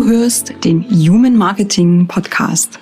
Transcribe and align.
Du 0.00 0.06
hörst 0.06 0.54
den 0.64 0.82
Human 0.88 1.36
Marketing 1.36 2.06
Podcast. 2.06 2.78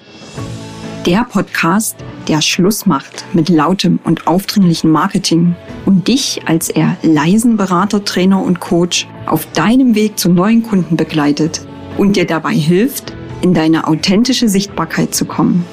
Der 1.04 1.24
Podcast, 1.24 1.96
der 2.28 2.40
Schluss 2.40 2.86
macht 2.86 3.24
mit 3.32 3.48
lautem 3.48 3.98
und 4.04 4.28
aufdringlichem 4.28 4.92
Marketing 4.92 5.56
und 5.84 6.06
dich 6.06 6.42
als 6.46 6.68
eher 6.68 6.96
leisen 7.02 7.56
Berater, 7.56 8.04
Trainer 8.04 8.40
und 8.40 8.60
Coach 8.60 9.08
auf 9.26 9.50
deinem 9.50 9.96
Weg 9.96 10.16
zu 10.16 10.28
neuen 10.28 10.62
Kunden 10.62 10.96
begleitet 10.96 11.66
und 11.96 12.14
dir 12.14 12.24
dabei 12.24 12.54
hilft, 12.54 13.16
in 13.42 13.52
deine 13.52 13.88
authentische 13.88 14.48
Sichtbarkeit 14.48 15.12
zu 15.12 15.24
kommen. 15.24 15.64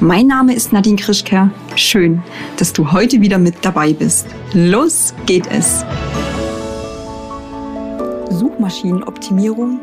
Mein 0.00 0.26
Name 0.26 0.52
ist 0.52 0.72
Nadine 0.72 0.96
Krischker. 0.96 1.52
Schön, 1.76 2.24
dass 2.56 2.72
du 2.72 2.90
heute 2.90 3.20
wieder 3.20 3.38
mit 3.38 3.54
dabei 3.62 3.92
bist. 3.92 4.26
Los 4.52 5.14
geht 5.26 5.46
es! 5.46 5.84
Suchmaschinenoptimierung 8.30 9.78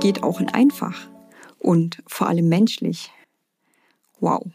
geht 0.00 0.22
auch 0.22 0.40
in 0.40 0.48
einfach 0.48 1.08
und 1.58 2.02
vor 2.06 2.28
allem 2.28 2.48
menschlich. 2.48 3.10
Wow. 4.20 4.46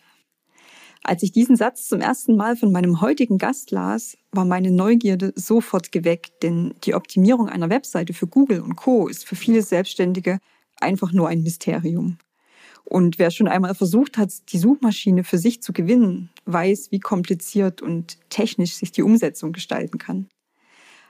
Als 1.04 1.22
ich 1.22 1.34
diesen 1.34 1.58
Satz 1.58 1.88
zum 1.90 2.00
ersten 2.00 2.38
Mal 2.38 2.56
von 2.56 2.72
meinem 2.72 3.02
heutigen 3.02 3.38
Gast 3.38 3.72
las, 3.72 4.18
war 4.32 4.46
meine 4.46 4.72
Neugierde 4.72 5.34
sofort 5.36 5.92
geweckt, 5.92 6.44
denn 6.44 6.74
die 6.86 6.96
Optimierung 6.96 7.50
einer 7.50 7.70
Webseite 7.70 8.14
für 8.14 8.28
Google 8.28 8.62
und 8.62 8.78
Co 8.78 9.08
ist 9.08 9.26
für 9.26 9.36
viele 9.36 9.62
Selbstständige 9.62 10.40
einfach 10.80 11.12
nur 11.12 11.28
ein 11.28 11.44
Mysterium. 11.44 12.18
Und 12.86 13.20
wer 13.20 13.32
schon 13.32 13.48
einmal 13.48 13.76
versucht 13.76 14.18
hat, 14.18 14.32
die 14.54 14.58
Suchmaschine 14.58 15.24
für 15.24 15.38
sich 15.38 15.62
zu 15.62 15.74
gewinnen, 15.74 16.30
weiß, 16.46 16.92
wie 16.92 17.00
kompliziert 17.00 17.82
und 17.82 18.18
technisch 18.30 18.76
sich 18.76 18.92
die 18.92 19.04
Umsetzung 19.04 19.52
gestalten 19.52 19.98
kann. 19.98 20.30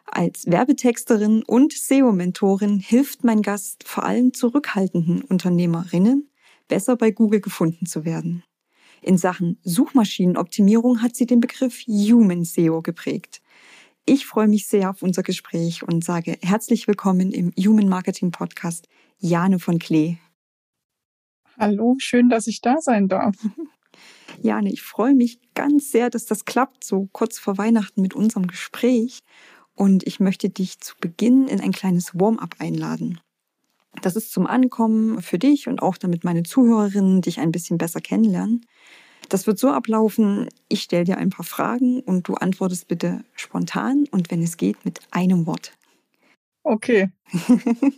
Als 0.05 0.45
Werbetexterin 0.45 1.43
und 1.43 1.73
SEO-Mentorin 1.73 2.80
hilft 2.80 3.23
mein 3.23 3.41
Gast 3.41 3.88
vor 3.88 4.03
allem 4.03 4.34
zurückhaltenden 4.34 5.23
Unternehmerinnen, 5.23 6.29
besser 6.68 6.96
bei 6.98 7.12
Google 7.12 7.41
gefunden 7.41 7.85
zu 7.85 8.05
werden. 8.05 8.43
In 9.01 9.18
Sachen 9.18 9.59
Suchmaschinenoptimierung 9.63 11.01
hat 11.01 11.15
sie 11.15 11.26
den 11.26 11.40
Begriff 11.40 11.85
Human 11.87 12.46
SEO 12.46 12.81
geprägt. 12.81 13.41
Ich 14.05 14.26
freue 14.26 14.48
mich 14.48 14.68
sehr 14.68 14.90
auf 14.90 15.01
unser 15.01 15.24
Gespräch 15.24 15.84
und 15.84 16.04
sage 16.04 16.37
herzlich 16.41 16.87
willkommen 16.87 17.31
im 17.31 17.54
Human 17.57 17.87
Marketing 17.87 18.31
Podcast 18.31 18.87
Jane 19.20 19.59
von 19.59 19.79
Klee. 19.79 20.18
Hallo, 21.57 21.96
schön, 21.99 22.29
dass 22.29 22.48
ich 22.48 22.62
da 22.62 22.81
sein 22.81 23.07
darf. 23.07 23.35
Jane, 24.41 24.71
ich 24.71 24.81
freue 24.81 25.13
mich 25.13 25.40
ganz 25.54 25.91
sehr, 25.91 26.09
dass 26.09 26.26
das 26.26 26.46
klappt, 26.46 26.84
so 26.84 27.07
kurz 27.12 27.40
vor 27.40 27.57
Weihnachten 27.57 28.01
mit 28.01 28.13
unserem 28.13 28.48
Gespräch. 28.48 29.24
Und 29.76 30.05
ich 30.05 30.20
möchte 30.20 30.49
dich 30.49 30.79
zu 30.79 30.96
Beginn 30.99 31.48
in 31.48 31.60
ein 31.60 31.71
kleines 31.71 32.18
Warm-up 32.20 32.55
einladen. 32.60 33.20
Das 34.02 34.15
ist 34.15 34.32
zum 34.32 34.48
Ankommen 34.48 35.21
für 35.21 35.40
dich 35.40 35.68
und 35.68 35.82
auch 35.82 35.98
damit 35.98 36.24
meine 36.24 36.43
Zuhörerinnen 36.43 37.21
dich 37.21 37.40
ein 37.40 37.52
bisschen 37.52 37.77
besser 37.77 38.02
kennenlernen. 38.02 38.65
Das 39.30 39.48
wird 39.48 39.57
so 39.57 39.70
ablaufen, 39.70 40.49
ich 40.68 40.82
stelle 40.82 41.05
dir 41.05 41.18
ein 41.18 41.30
paar 41.30 41.46
Fragen 41.46 42.02
und 42.02 42.27
du 42.27 42.35
antwortest 42.35 42.88
bitte 42.88 43.24
spontan 43.35 44.05
und 44.12 44.32
wenn 44.32 44.41
es 44.41 44.57
geht 44.57 44.84
mit 44.85 44.99
einem 45.12 45.46
Wort. 45.46 45.74
Okay. 46.63 47.10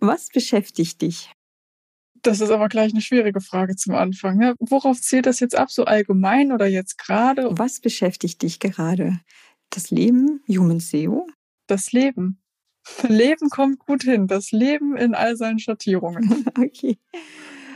Was 0.00 0.28
beschäftigt 0.28 1.02
dich? 1.02 1.32
Das 2.22 2.40
ist 2.40 2.50
aber 2.50 2.68
gleich 2.68 2.92
eine 2.92 3.02
schwierige 3.02 3.40
Frage 3.40 3.76
zum 3.76 3.94
Anfang. 3.94 4.36
Ne? 4.36 4.54
Worauf 4.58 5.00
zählt 5.00 5.26
das 5.26 5.38
jetzt 5.40 5.54
ab, 5.54 5.70
so 5.70 5.84
allgemein 5.84 6.50
oder 6.50 6.66
jetzt 6.66 6.98
gerade? 6.98 7.48
Was 7.52 7.80
beschäftigt 7.80 8.42
dich 8.42 8.58
gerade? 8.58 9.20
Das 9.70 9.90
Leben, 9.90 10.42
Human 10.48 10.80
SEO? 10.80 11.26
Das 11.66 11.92
Leben. 11.92 12.40
Leben 13.08 13.50
kommt 13.50 13.80
gut 13.80 14.04
hin. 14.04 14.26
Das 14.26 14.52
Leben 14.52 14.96
in 14.96 15.14
all 15.14 15.36
seinen 15.36 15.58
Schattierungen. 15.58 16.46
okay. 16.58 16.98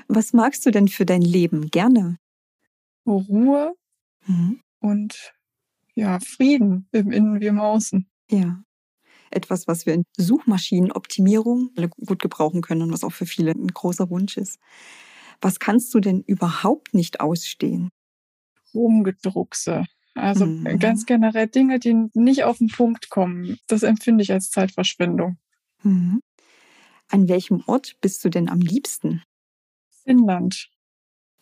Was 0.08 0.32
magst 0.32 0.66
du 0.66 0.70
denn 0.70 0.88
für 0.88 1.06
dein 1.06 1.22
Leben 1.22 1.70
gerne? 1.70 2.18
Ruhe 3.06 3.74
mhm. 4.26 4.60
und 4.80 5.32
ja, 5.94 6.18
Frieden 6.20 6.88
im 6.92 7.10
Innen 7.10 7.40
wie 7.40 7.46
im 7.46 7.60
Außen. 7.60 8.08
Ja. 8.30 8.62
Etwas, 9.30 9.68
was 9.68 9.86
wir 9.86 9.94
in 9.94 10.04
Suchmaschinenoptimierung 10.16 11.70
gut 12.04 12.20
gebrauchen 12.20 12.62
können 12.62 12.82
und 12.82 12.92
was 12.92 13.04
auch 13.04 13.12
für 13.12 13.26
viele 13.26 13.52
ein 13.52 13.68
großer 13.68 14.10
Wunsch 14.10 14.36
ist. 14.36 14.58
Was 15.40 15.60
kannst 15.60 15.94
du 15.94 16.00
denn 16.00 16.22
überhaupt 16.22 16.94
nicht 16.94 17.20
ausstehen? 17.20 17.90
Rumgedruckse. 18.74 19.84
Also 20.14 20.46
mhm. 20.46 20.78
ganz 20.78 21.06
generell 21.06 21.46
Dinge, 21.46 21.78
die 21.78 21.94
nicht 22.14 22.44
auf 22.44 22.58
den 22.58 22.68
Punkt 22.68 23.10
kommen, 23.10 23.58
das 23.68 23.82
empfinde 23.82 24.22
ich 24.22 24.32
als 24.32 24.50
Zeitverschwendung. 24.50 25.38
Mhm. 25.82 26.20
An 27.08 27.28
welchem 27.28 27.62
Ort 27.66 27.96
bist 28.00 28.24
du 28.24 28.28
denn 28.28 28.48
am 28.48 28.60
liebsten? 28.60 29.22
Finnland. 30.04 30.68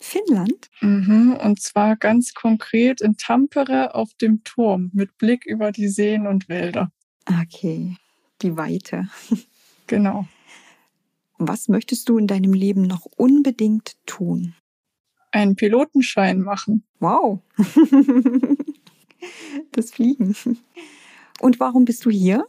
Finnland? 0.01 0.71
Mhm, 0.81 1.37
und 1.43 1.61
zwar 1.61 1.97
ganz 1.97 2.35
konkret 2.35 3.01
in 3.01 3.17
Tampere 3.17 3.95
auf 3.95 4.15
dem 4.15 4.45
Turm 4.45 4.91
mit 4.93 5.19
Blick 5.19 5.45
über 5.45 5.73
die 5.73 5.89
Seen 5.89 6.27
und 6.27 6.49
Wälder. 6.49 6.93
Okay, 7.27 7.97
die 8.43 8.57
Weite. 8.57 9.09
Genau. 9.89 10.29
Was 11.39 11.69
möchtest 11.69 12.11
du 12.11 12.19
in 12.19 12.27
deinem 12.27 12.53
Leben 12.53 12.83
noch 12.83 13.07
unbedingt 13.17 13.97
tun? 14.05 14.55
Einen 15.33 15.57
Pilotenschein 15.57 16.43
machen. 16.43 16.85
Wow. 17.01 17.41
das 19.73 19.91
Fliegen. 19.91 20.37
Und 21.41 21.61
warum 21.61 21.85
bist 21.85 22.05
du 22.05 22.11
hier? 22.11 22.45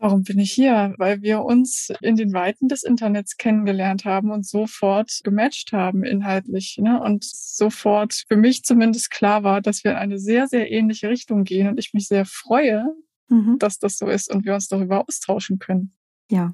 Warum 0.00 0.22
bin 0.22 0.38
ich 0.38 0.52
hier? 0.52 0.94
Weil 0.96 1.22
wir 1.22 1.42
uns 1.42 1.92
in 2.00 2.14
den 2.14 2.32
Weiten 2.32 2.68
des 2.68 2.84
Internets 2.84 3.36
kennengelernt 3.36 4.04
haben 4.04 4.30
und 4.30 4.46
sofort 4.46 5.20
gematcht 5.24 5.72
haben 5.72 6.04
inhaltlich. 6.04 6.78
Ne? 6.78 7.02
Und 7.02 7.24
sofort 7.24 8.24
für 8.28 8.36
mich 8.36 8.62
zumindest 8.62 9.10
klar 9.10 9.42
war, 9.42 9.60
dass 9.60 9.82
wir 9.82 9.92
in 9.92 9.96
eine 9.96 10.18
sehr, 10.20 10.46
sehr 10.46 10.70
ähnliche 10.70 11.08
Richtung 11.08 11.42
gehen 11.42 11.66
und 11.66 11.78
ich 11.80 11.94
mich 11.94 12.06
sehr 12.06 12.26
freue, 12.26 12.94
mhm. 13.28 13.58
dass 13.58 13.78
das 13.78 13.98
so 13.98 14.06
ist 14.06 14.32
und 14.32 14.44
wir 14.44 14.54
uns 14.54 14.68
darüber 14.68 15.04
austauschen 15.06 15.58
können. 15.58 15.92
Ja. 16.30 16.52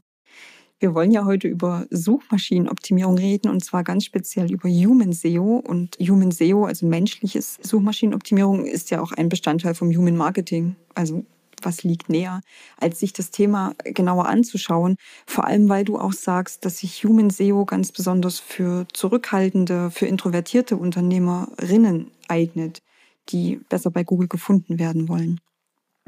Wir 0.85 0.95
wollen 0.95 1.13
ja 1.13 1.25
heute 1.25 1.49
über 1.49 1.87
Suchmaschinenoptimierung 1.89 3.17
reden 3.17 3.49
und 3.49 3.65
zwar 3.65 3.85
ganz 3.85 4.05
speziell 4.05 4.53
über 4.53 4.69
Human 4.69 5.15
SEO. 5.15 5.57
Und 5.57 5.97
Human 5.99 6.31
SEO, 6.31 6.67
also 6.67 6.85
menschliches 6.85 7.59
Suchmaschinenoptimierung, 7.63 8.67
ist 8.67 8.91
ja 8.91 9.01
auch 9.01 9.13
ein 9.13 9.31
Bestandteil 9.31 9.75
vom 9.75 9.89
Human 9.89 10.15
Marketing. 10.15 10.77
Also 10.95 11.25
was 11.63 11.85
liegt 11.85 12.11
näher, 12.11 12.43
als 12.77 13.01
sich 13.01 13.15
das 13.15 13.31
Thema 13.31 13.73
genauer 13.83 14.27
anzuschauen. 14.27 14.97
Vor 15.25 15.47
allem, 15.47 15.71
weil 15.71 15.87
du 15.87 15.99
auch 15.99 16.13
sagst, 16.13 16.67
dass 16.67 16.81
sich 16.81 17.03
Human 17.03 17.31
SEO 17.31 17.65
ganz 17.65 17.91
besonders 17.91 18.39
für 18.39 18.87
zurückhaltende, 18.93 19.91
für 19.91 20.05
introvertierte 20.05 20.77
Unternehmerinnen 20.77 22.11
eignet, 22.29 22.83
die 23.31 23.59
besser 23.71 23.91
bei 23.91 24.05
Google 24.05 24.29
gefunden 24.29 24.79
werden 24.79 25.09
wollen. 25.09 25.41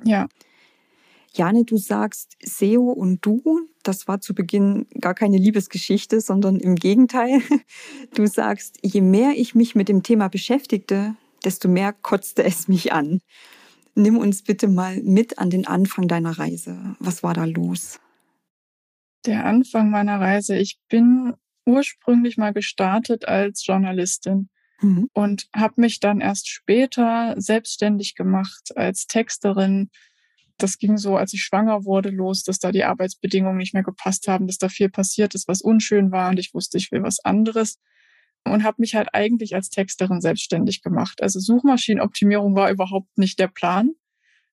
Ja. 0.05 0.27
Jane, 1.37 1.65
du 1.65 1.77
sagst 1.77 2.37
SEO 2.43 2.91
und 2.91 3.25
du, 3.25 3.69
das 3.83 4.09
war 4.09 4.21
zu 4.21 4.35
Beginn 4.35 4.87
gar 5.01 5.15
keine 5.15 5.37
Liebesgeschichte, 5.37 6.21
sondern 6.21 6.57
im 6.57 6.77
Gegenteil. 6.77 7.41
Du 8.15 8.27
sagst, 8.27 8.79
je 8.83 9.03
mehr 9.03 9.33
ich 9.37 9.55
mich 9.55 9.75
mit 9.75 9.89
dem 9.89 10.03
Thema 10.03 10.29
beschäftigte, 10.29 11.17
desto 11.45 11.69
mehr 11.69 11.93
kotzte 11.93 12.45
es 12.45 12.69
mich 12.69 12.93
an. 12.93 13.21
Nimm 13.95 14.17
uns 14.17 14.43
bitte 14.43 14.69
mal 14.69 15.03
mit 15.03 15.39
an 15.39 15.51
den 15.51 15.67
Anfang 15.67 16.09
deiner 16.09 16.39
Reise. 16.39 16.97
Was 16.99 17.23
war 17.23 17.35
da 17.35 17.45
los? 17.45 18.01
Der 19.27 19.45
Anfang 19.45 19.91
meiner 19.91 20.21
Reise. 20.21 20.57
Ich 20.57 20.79
bin 20.89 21.35
ursprünglich 21.67 22.39
mal 22.39 22.53
gestartet 22.53 23.27
als 23.27 23.67
Journalistin 23.67 24.49
mhm. 24.81 25.11
und 25.13 25.49
habe 25.55 25.81
mich 25.81 26.01
dann 26.01 26.21
erst 26.21 26.49
später 26.49 27.35
selbstständig 27.37 28.15
gemacht 28.15 28.77
als 28.77 29.07
Texterin, 29.07 29.91
das 30.59 30.78
ging 30.78 30.97
so, 30.97 31.17
als 31.17 31.33
ich 31.33 31.43
schwanger 31.43 31.84
wurde, 31.84 32.11
los, 32.11 32.43
dass 32.43 32.59
da 32.59 32.72
die 32.72 32.84
Arbeitsbedingungen 32.84 33.59
nicht 33.59 33.75
mehr 33.75 33.83
gepasst 33.83 34.28
haben, 34.28 34.47
dass 34.47 34.59
da 34.59 34.69
viel 34.69 34.89
passiert 34.89 35.34
ist, 35.34 35.48
was 35.48 35.63
unschön 35.63 36.13
war 36.13 36.31
und 36.31 36.39
ich 36.39 36.54
wusste, 36.54 36.78
ich 36.78 36.92
will 36.92 37.03
was 37.03 37.21
anderes 37.21 37.78
und 38.45 38.65
habe 38.65 38.77
mich 38.78 38.95
halt 38.95 39.09
eigentlich 39.13 39.54
als 39.54 39.71
Texterin 39.71 40.21
selbstständig 40.21 40.83
gemacht. 40.83 41.22
Also 41.22 41.41
Suchmaschinenoptimierung 41.41 42.54
war 42.54 42.71
überhaupt 42.71 43.19
nicht 43.19 43.39
der 43.39 43.48
Plan. 43.48 43.91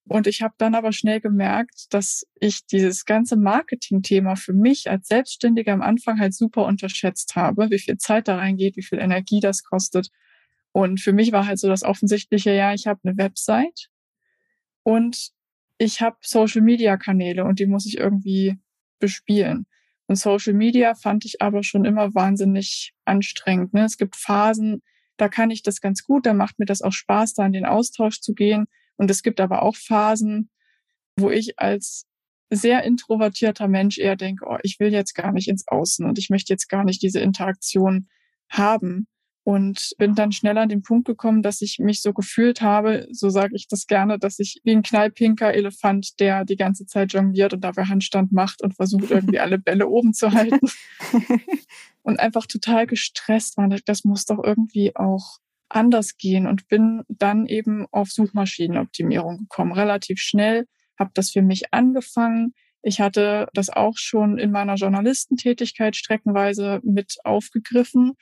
Und 0.05 0.27
ich 0.27 0.41
habe 0.41 0.53
dann 0.57 0.75
aber 0.75 0.91
schnell 0.91 1.21
gemerkt, 1.21 1.93
dass 1.93 2.25
ich 2.39 2.65
dieses 2.65 3.05
ganze 3.05 3.37
Marketing-Thema 3.37 4.35
für 4.35 4.51
mich 4.51 4.89
als 4.89 5.07
Selbstständiger 5.07 5.71
am 5.71 5.81
Anfang 5.81 6.19
halt 6.19 6.33
super 6.33 6.65
unterschätzt 6.65 7.37
habe, 7.37 7.69
wie 7.69 7.79
viel 7.79 7.97
Zeit 7.97 8.27
da 8.27 8.35
reingeht, 8.35 8.75
wie 8.75 8.83
viel 8.83 8.99
Energie 8.99 9.39
das 9.39 9.63
kostet. 9.63 10.09
Und 10.73 10.99
für 10.99 11.13
mich 11.13 11.31
war 11.31 11.45
halt 11.45 11.59
so 11.59 11.69
das 11.69 11.83
offensichtliche, 11.83 12.51
ja, 12.51 12.73
ich 12.73 12.87
habe 12.87 12.99
eine 13.03 13.17
Website 13.17 13.89
und 14.81 15.31
ich 15.83 16.01
habe 16.01 16.17
Social-Media-Kanäle 16.21 17.43
und 17.43 17.59
die 17.59 17.65
muss 17.65 17.85
ich 17.85 17.97
irgendwie 17.97 18.57
bespielen. 18.99 19.65
Und 20.07 20.15
Social 20.15 20.53
Media 20.53 20.95
fand 20.95 21.25
ich 21.25 21.41
aber 21.41 21.63
schon 21.63 21.85
immer 21.85 22.13
wahnsinnig 22.15 22.93
anstrengend. 23.05 23.73
Ne? 23.73 23.85
Es 23.85 23.97
gibt 23.97 24.15
Phasen, 24.15 24.81
da 25.17 25.29
kann 25.29 25.51
ich 25.51 25.63
das 25.63 25.81
ganz 25.81 26.03
gut, 26.03 26.25
da 26.25 26.33
macht 26.33 26.59
mir 26.59 26.65
das 26.65 26.81
auch 26.81 26.91
Spaß, 26.91 27.33
da 27.35 27.45
in 27.45 27.53
den 27.53 27.65
Austausch 27.65 28.19
zu 28.21 28.33
gehen. 28.33 28.65
Und 28.95 29.11
es 29.11 29.23
gibt 29.23 29.39
aber 29.39 29.61
auch 29.61 29.75
Phasen, 29.75 30.49
wo 31.17 31.29
ich 31.29 31.59
als 31.59 32.05
sehr 32.49 32.83
introvertierter 32.83 33.67
Mensch 33.67 33.97
eher 33.97 34.15
denke, 34.15 34.45
oh, 34.47 34.57
ich 34.63 34.79
will 34.79 34.91
jetzt 34.91 35.13
gar 35.13 35.31
nicht 35.31 35.47
ins 35.47 35.67
Außen 35.67 36.05
und 36.05 36.17
ich 36.17 36.29
möchte 36.29 36.53
jetzt 36.53 36.69
gar 36.69 36.83
nicht 36.83 37.01
diese 37.01 37.19
Interaktion 37.19 38.07
haben. 38.49 39.07
Und 39.45 39.91
bin 39.97 40.15
dann 40.15 40.31
schnell 40.31 40.57
an 40.57 40.69
den 40.69 40.83
Punkt 40.83 41.05
gekommen, 41.05 41.41
dass 41.41 41.61
ich 41.61 41.77
mich 41.79 42.01
so 42.01 42.13
gefühlt 42.13 42.61
habe, 42.61 43.07
so 43.11 43.29
sage 43.29 43.55
ich 43.55 43.67
das 43.67 43.87
gerne, 43.87 44.17
dass 44.17 44.39
ich 44.39 44.61
wie 44.63 44.71
ein 44.71 44.83
knallpinker 44.83 45.53
Elefant, 45.53 46.19
der 46.21 46.45
die 46.45 46.55
ganze 46.55 46.85
Zeit 46.85 47.11
jongliert 47.11 47.53
und 47.53 47.61
dabei 47.61 47.83
Handstand 47.83 48.31
macht 48.31 48.61
und 48.61 48.75
versucht 48.75 49.11
irgendwie 49.11 49.39
alle 49.39 49.57
Bälle 49.59 49.87
oben 49.89 50.13
zu 50.13 50.31
halten. 50.31 50.67
und 52.03 52.19
einfach 52.19 52.45
total 52.45 52.87
gestresst 52.87 53.57
war. 53.57 53.67
Das 53.85 54.05
muss 54.05 54.25
doch 54.25 54.41
irgendwie 54.41 54.95
auch 54.95 55.39
anders 55.67 56.17
gehen 56.17 56.47
und 56.47 56.67
bin 56.67 57.01
dann 57.09 57.45
eben 57.45 57.85
auf 57.91 58.11
Suchmaschinenoptimierung 58.11 59.39
gekommen, 59.39 59.73
relativ 59.73 60.19
schnell 60.19 60.67
habe 60.99 61.11
das 61.13 61.31
für 61.31 61.41
mich 61.41 61.73
angefangen. 61.73 62.53
Ich 62.81 62.99
hatte 62.99 63.47
das 63.53 63.69
auch 63.69 63.97
schon 63.97 64.37
in 64.37 64.51
meiner 64.51 64.75
Journalistentätigkeit 64.75 65.95
streckenweise 65.95 66.81
mit 66.83 67.15
aufgegriffen. 67.23 68.13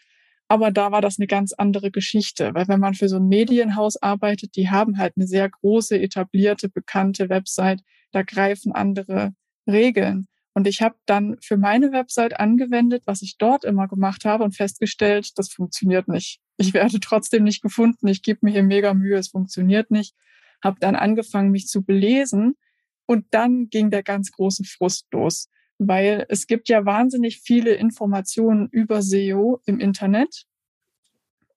Aber 0.51 0.69
da 0.69 0.91
war 0.91 0.99
das 0.99 1.17
eine 1.17 1.27
ganz 1.27 1.53
andere 1.53 1.91
Geschichte, 1.91 2.53
weil 2.53 2.67
wenn 2.67 2.81
man 2.81 2.93
für 2.93 3.07
so 3.07 3.15
ein 3.15 3.29
Medienhaus 3.29 3.95
arbeitet, 3.95 4.57
die 4.57 4.69
haben 4.69 4.97
halt 4.97 5.13
eine 5.15 5.25
sehr 5.25 5.47
große, 5.47 5.97
etablierte, 5.97 6.67
bekannte 6.67 7.29
Website, 7.29 7.81
da 8.11 8.23
greifen 8.23 8.73
andere 8.73 9.33
Regeln. 9.65 10.27
Und 10.53 10.67
ich 10.67 10.81
habe 10.81 10.95
dann 11.05 11.37
für 11.41 11.55
meine 11.55 11.93
Website 11.93 12.37
angewendet, 12.37 13.03
was 13.05 13.21
ich 13.21 13.37
dort 13.37 13.63
immer 13.63 13.87
gemacht 13.87 14.25
habe 14.25 14.43
und 14.43 14.53
festgestellt, 14.53 15.31
das 15.37 15.47
funktioniert 15.47 16.09
nicht. 16.09 16.41
Ich 16.57 16.73
werde 16.73 16.99
trotzdem 17.01 17.45
nicht 17.45 17.61
gefunden. 17.61 18.09
Ich 18.09 18.21
gebe 18.21 18.39
mir 18.41 18.51
hier 18.51 18.63
mega 18.63 18.93
Mühe, 18.93 19.17
es 19.17 19.29
funktioniert 19.29 19.89
nicht. 19.89 20.15
Habe 20.61 20.81
dann 20.81 20.97
angefangen, 20.97 21.51
mich 21.51 21.67
zu 21.67 21.81
belesen 21.81 22.57
und 23.05 23.25
dann 23.31 23.69
ging 23.69 23.89
der 23.89 24.03
ganz 24.03 24.33
große 24.33 24.65
Frust 24.65 25.07
los, 25.13 25.47
weil 25.87 26.25
es 26.29 26.45
gibt 26.45 26.69
ja 26.69 26.85
wahnsinnig 26.85 27.41
viele 27.41 27.73
Informationen 27.73 28.69
über 28.69 29.01
SEO 29.01 29.61
im 29.65 29.79
Internet 29.79 30.45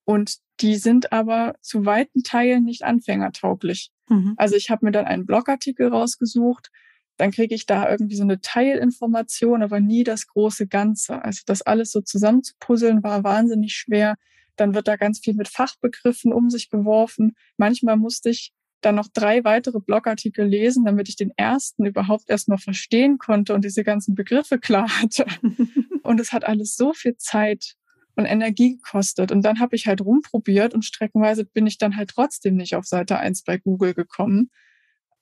und 0.03 0.37
die 0.61 0.77
sind 0.77 1.11
aber 1.11 1.55
zu 1.61 1.85
weiten 1.85 2.23
Teilen 2.23 2.63
nicht 2.63 2.83
anfängertauglich. 2.83 3.91
Mhm. 4.09 4.33
Also 4.37 4.55
ich 4.55 4.71
habe 4.71 4.85
mir 4.85 4.91
dann 4.91 5.05
einen 5.05 5.27
Blogartikel 5.27 5.89
rausgesucht, 5.89 6.71
dann 7.17 7.31
kriege 7.31 7.53
ich 7.53 7.67
da 7.67 7.89
irgendwie 7.89 8.15
so 8.15 8.23
eine 8.23 8.41
Teilinformation, 8.41 9.61
aber 9.61 9.79
nie 9.79 10.03
das 10.03 10.27
große 10.27 10.67
Ganze. 10.67 11.23
Also 11.23 11.41
das 11.45 11.61
alles 11.61 11.91
so 11.91 12.01
zusammenzupuzzeln 12.01 13.03
war 13.03 13.23
wahnsinnig 13.23 13.73
schwer. 13.73 14.15
Dann 14.55 14.73
wird 14.73 14.87
da 14.87 14.95
ganz 14.95 15.19
viel 15.19 15.35
mit 15.35 15.49
Fachbegriffen 15.49 16.33
um 16.33 16.49
sich 16.49 16.69
geworfen. 16.71 17.35
Manchmal 17.57 17.97
musste 17.97 18.29
ich 18.29 18.53
dann 18.81 18.95
noch 18.95 19.07
drei 19.11 19.43
weitere 19.43 19.79
Blogartikel 19.79 20.45
lesen, 20.45 20.85
damit 20.85 21.09
ich 21.09 21.15
den 21.15 21.31
ersten 21.37 21.85
überhaupt 21.85 22.29
erstmal 22.29 22.57
verstehen 22.57 23.17
konnte 23.17 23.53
und 23.53 23.65
diese 23.65 23.83
ganzen 23.83 24.15
Begriffe 24.15 24.59
klar 24.59 24.89
hatte. 25.01 25.25
und 26.03 26.19
es 26.19 26.31
hat 26.31 26.45
alles 26.45 26.75
so 26.75 26.93
viel 26.93 27.17
Zeit 27.17 27.75
und 28.15 28.25
Energie 28.25 28.77
gekostet. 28.77 29.31
Und 29.31 29.43
dann 29.43 29.59
habe 29.59 29.75
ich 29.75 29.87
halt 29.87 30.01
rumprobiert 30.01 30.73
und 30.73 30.85
streckenweise 30.85 31.45
bin 31.45 31.67
ich 31.67 31.77
dann 31.77 31.97
halt 31.97 32.11
trotzdem 32.11 32.55
nicht 32.55 32.75
auf 32.75 32.85
Seite 32.85 33.17
eins 33.17 33.43
bei 33.43 33.57
Google 33.57 33.93
gekommen 33.93 34.49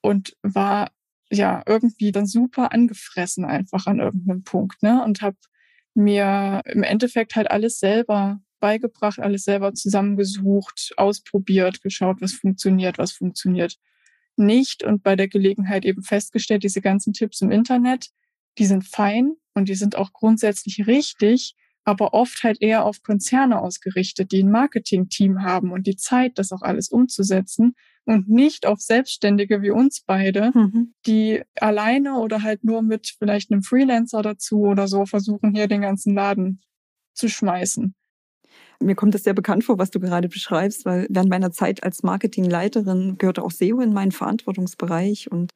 und 0.02 0.36
war 0.44 0.92
ja 1.32 1.64
irgendwie 1.66 2.12
dann 2.12 2.28
super 2.28 2.72
angefressen 2.72 3.46
einfach 3.46 3.88
an 3.88 4.00
irgendeinem 4.00 4.44
Punkt, 4.44 4.84
ne? 4.84 5.04
Und 5.04 5.22
habe 5.22 5.38
mir 5.96 6.62
im 6.66 6.84
Endeffekt 6.84 7.36
halt 7.36 7.50
alles 7.50 7.80
selber 7.80 8.40
beigebracht, 8.64 9.20
alles 9.20 9.44
selber 9.44 9.74
zusammengesucht, 9.74 10.94
ausprobiert, 10.96 11.82
geschaut, 11.82 12.22
was 12.22 12.32
funktioniert, 12.32 12.98
was 12.98 13.12
funktioniert 13.12 13.78
nicht 14.38 14.84
und 14.84 15.04
bei 15.04 15.18
der 15.18 15.28
Gelegenheit 15.28 15.84
eben 15.84 16.02
festgestellt, 16.02 16.64
diese 16.64 16.80
ganzen 16.80 17.12
Tipps 17.12 17.42
im 17.42 17.52
Internet, 17.52 18.10
die 18.58 18.66
sind 18.66 18.88
fein 18.88 19.34
und 19.54 19.68
die 19.68 19.76
sind 19.76 19.98
auch 19.98 20.14
grundsätzlich 20.14 20.88
richtig, 20.88 21.56
aber 21.84 22.14
oft 22.14 22.44
halt 22.44 22.62
eher 22.62 22.86
auf 22.86 23.04
Konzerne 23.04 23.60
ausgerichtet, 23.60 24.32
die 24.32 24.44
ein 24.44 24.50
Marketing-Team 24.50 25.44
haben 25.44 25.72
und 25.72 25.86
die 25.86 25.98
Zeit, 25.98 26.38
das 26.38 26.54
auch 26.54 26.62
alles 26.62 26.90
umzusetzen 26.90 27.76
und 28.06 28.30
nicht 28.30 28.66
auf 28.66 28.80
Selbstständige 28.80 29.62
wie 29.62 29.72
uns 29.72 30.02
beide, 30.06 30.52
mhm. 30.54 30.94
die 31.06 31.44
alleine 31.60 32.20
oder 32.20 32.42
halt 32.44 32.64
nur 32.64 32.82
mit 32.82 33.16
vielleicht 33.20 33.52
einem 33.52 33.64
Freelancer 33.64 34.22
dazu 34.22 34.62
oder 34.62 34.88
so 34.88 35.06
versuchen, 35.06 35.54
hier 35.54 35.68
den 35.68 35.82
ganzen 35.82 36.16
Laden 36.16 36.62
zu 37.14 37.28
schmeißen. 37.28 37.94
Mir 38.80 38.96
kommt 38.96 39.14
das 39.14 39.24
sehr 39.24 39.34
bekannt 39.34 39.64
vor, 39.64 39.78
was 39.78 39.92
du 39.92 40.00
gerade 40.00 40.30
beschreibst, 40.30 40.86
weil 40.86 41.08
während 41.10 41.30
meiner 41.30 41.52
Zeit 41.52 41.84
als 41.84 42.04
Marketingleiterin 42.04 43.18
gehörte 43.18 43.44
auch 43.44 43.52
SEO 43.52 43.82
in 43.82 43.94
meinen 43.94 44.12
Verantwortungsbereich 44.12 45.32
und 45.32 45.52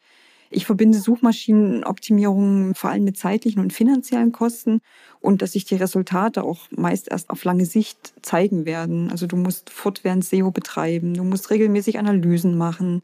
ich 0.50 0.66
verbinde 0.66 0.98
Suchmaschinenoptimierung 1.00 2.74
vor 2.74 2.90
allem 2.90 3.04
mit 3.04 3.18
zeitlichen 3.18 3.60
und 3.60 3.74
finanziellen 3.74 4.31
Kosten 4.31 4.80
und 5.19 5.42
dass 5.42 5.54
sich 5.54 5.66
die 5.66 5.75
Resultate 5.75 6.44
auch 6.44 6.68
meist 6.72 7.10
erst 7.10 7.30
auf 7.30 7.44
lange 7.44 7.66
Sicht 7.66 8.14
zeigen 8.22 8.66
werden. 8.66 9.12
Also 9.12 9.28
du 9.28 9.36
musst 9.36 9.70
fortwährend 9.70 10.24
SEO 10.24 10.52
betreiben, 10.52 11.16
du 11.16 11.24
musst 11.24 11.50
regelmäßig 11.50 12.00
Analysen 12.00 12.58
machen, 12.58 13.02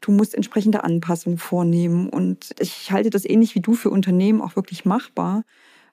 du 0.00 0.12
musst 0.12 0.34
entsprechende 0.34 0.84
Anpassungen 0.84 1.38
vornehmen 1.38 2.08
und 2.08 2.54
ich 2.58 2.90
halte 2.92 3.10
das 3.10 3.24
ähnlich 3.26 3.54
wie 3.54 3.60
du 3.60 3.74
für 3.74 3.90
Unternehmen 3.90 4.40
auch 4.40 4.56
wirklich 4.56 4.84
machbar. 4.86 5.42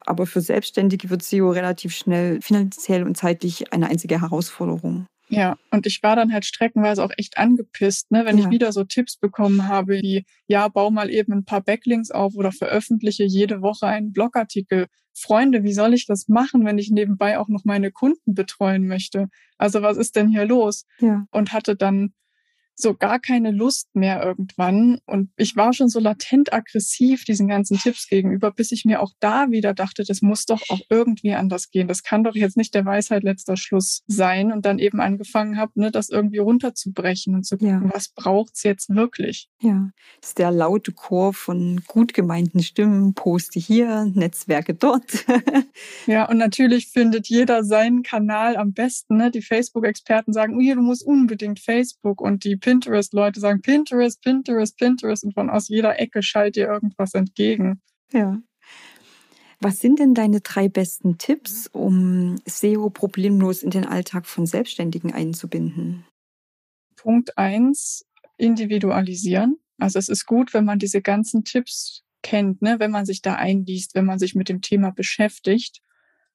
Aber 0.06 0.26
für 0.26 0.42
Selbstständige 0.42 1.10
wird 1.10 1.24
SEO 1.24 1.52
relativ 1.52 1.96
schnell 1.96 2.42
finanziell 2.42 3.04
und 3.04 3.16
zeitlich 3.16 3.72
eine 3.72 3.88
einzige 3.88 4.22
Herausforderung. 4.22 5.08
Ja, 5.30 5.58
und 5.72 5.88
ich 5.88 6.04
war 6.04 6.16
dann 6.16 6.32
halt 6.32 6.46
streckenweise 6.46 7.04
auch 7.04 7.12
echt 7.18 7.38
angepisst, 7.38 8.12
ne, 8.12 8.26
wenn 8.26 8.38
ja. 8.38 8.46
ich 8.46 8.52
wieder 8.52 8.72
so 8.72 8.84
Tipps 8.84 9.18
bekommen 9.18 9.68
habe, 9.68 9.94
wie, 10.02 10.26
ja, 10.48 10.68
bau 10.68 10.92
mal 10.92 11.10
eben 11.10 11.34
ein 11.34 11.46
paar 11.46 11.62
Backlinks 11.62 12.12
auf 12.12 12.36
oder 12.36 12.52
veröffentliche 12.52 13.24
jede 13.24 13.62
Woche 13.62 13.88
einen 13.88 14.14
Blogartikel. 14.14 14.88
Freunde, 15.16 15.64
wie 15.64 15.74
soll 15.74 15.94
ich 15.94 16.06
das 16.06 16.28
machen, 16.28 16.66
wenn 16.66 16.78
ich 16.78 16.92
nebenbei 16.92 17.40
auch 17.40 17.48
noch 17.48 17.66
meine 17.66 17.92
Kunden 17.92 18.34
betreuen 18.34 18.88
möchte? 18.88 19.28
Also 19.58 19.82
was 19.82 19.98
ist 19.98 20.16
denn 20.16 20.28
hier 20.28 20.46
los? 20.46 20.86
Ja. 21.00 21.26
Und 21.32 21.54
hatte 21.54 21.76
dann 21.76 22.14
so 22.76 22.94
gar 22.96 23.20
keine 23.20 23.52
Lust 23.52 23.96
mehr 23.96 24.24
irgendwann. 24.24 25.00
Und 25.06 25.30
ich 25.38 25.56
war 25.56 25.74
schon 25.74 25.90
so 25.90 26.00
latent 26.00 26.54
aggressiv 26.54 27.24
diesen 27.26 27.48
ganzen 27.48 27.78
Tipps 27.78 28.08
gegenüber, 28.08 28.52
bis 28.52 28.72
ich 28.72 28.86
mir 28.86 29.02
auch 29.02 29.12
da 29.20 29.52
wieder 29.52 29.74
dachte, 29.74 30.04
das 30.04 30.22
muss 30.22 30.46
doch 30.46 30.62
auch 30.70 30.82
irgendwie 30.90 31.34
anders 31.34 31.70
gehen. 31.70 31.88
Das 31.88 32.04
kann 32.04 32.24
doch 32.24 32.36
jetzt 32.36 32.58
nicht 32.58 32.74
der 32.74 32.86
Weisheit 32.86 33.24
letzter 33.24 33.58
Schluss 33.58 34.04
sein. 34.08 34.52
Und 34.52 34.66
dann 34.66 34.80
eben 34.80 35.00
angefangen 35.00 35.58
habe, 35.58 35.72
ne, 35.76 35.92
das 35.92 36.10
irgendwie 36.10 36.40
runterzubrechen 36.40 37.36
und 37.36 37.46
zu 37.46 37.58
gucken, 37.58 37.84
ja. 37.86 37.94
was 37.94 38.10
braucht's 38.10 38.64
jetzt 38.64 38.90
wirklich. 38.90 39.50
Ja, 39.62 39.90
das 40.20 40.32
ist 40.32 40.40
der 40.40 40.52
laute 40.52 40.92
Chor 40.92 41.34
von 41.34 41.82
gut 41.88 42.14
gemeinten 42.14 42.62
Stimmen, 42.64 43.14
poste 43.14 43.60
hier, 43.60 44.06
Netzwerke 44.14 44.74
dort. 44.74 45.26
ja, 46.08 46.28
und 46.30 46.38
natürlich 46.38 46.88
findet 46.88 47.28
jeder 47.28 47.64
seinen 47.64 48.04
Kanal 48.04 48.58
am 48.58 48.74
besten. 48.74 49.18
Ne? 49.18 49.32
Die 49.32 49.42
Facebook-Experten 49.42 50.34
sagen, 50.34 50.56
oh, 50.56 50.76
du 50.76 50.82
musst 50.82 51.06
unbedingt 51.06 51.60
Facebook 51.60 52.22
und 52.22 52.44
die 52.44 52.56
Pinterest-Leute 52.64 53.42
sagen 53.42 53.62
Pinterest, 53.62 54.22
Pinterest, 54.22 54.78
Pinterest 54.78 55.26
und 55.26 55.34
von 55.34 55.50
aus 55.50 55.68
jeder 55.68 56.00
Ecke 56.00 56.24
schallt 56.24 56.56
dir 56.56 56.68
irgendwas 56.68 57.14
entgegen. 57.14 57.82
Ja. 58.12 58.42
Was 59.60 59.80
sind 59.80 60.00
denn 60.00 60.14
deine 60.14 60.40
drei 60.40 60.70
besten 60.70 61.18
Tipps, 61.18 61.68
um 61.68 62.38
SEO 62.46 62.90
problemlos 62.90 63.64
in 63.64 63.70
den 63.70 63.86
Alltag 63.86 64.26
von 64.26 64.46
Selbstständigen 64.46 65.14
einzubinden? 65.14 66.06
Punkt 66.96 67.38
eins: 67.38 68.06
individualisieren. 68.38 69.58
Also 69.78 70.00
es 70.00 70.08
ist 70.08 70.26
gut, 70.26 70.54
wenn 70.54 70.64
man 70.64 70.80
diese 70.80 71.02
ganzen 71.02 71.44
Tipps 71.44 72.04
kennt, 72.22 72.62
ne? 72.62 72.80
wenn 72.80 72.92
man 72.92 73.06
sich 73.06 73.22
da 73.22 73.36
einliest, 73.36 73.94
wenn 73.94 74.06
man 74.06 74.20
sich 74.20 74.36
mit 74.36 74.48
dem 74.48 74.62
Thema 74.62 74.92
beschäftigt. 74.92 75.82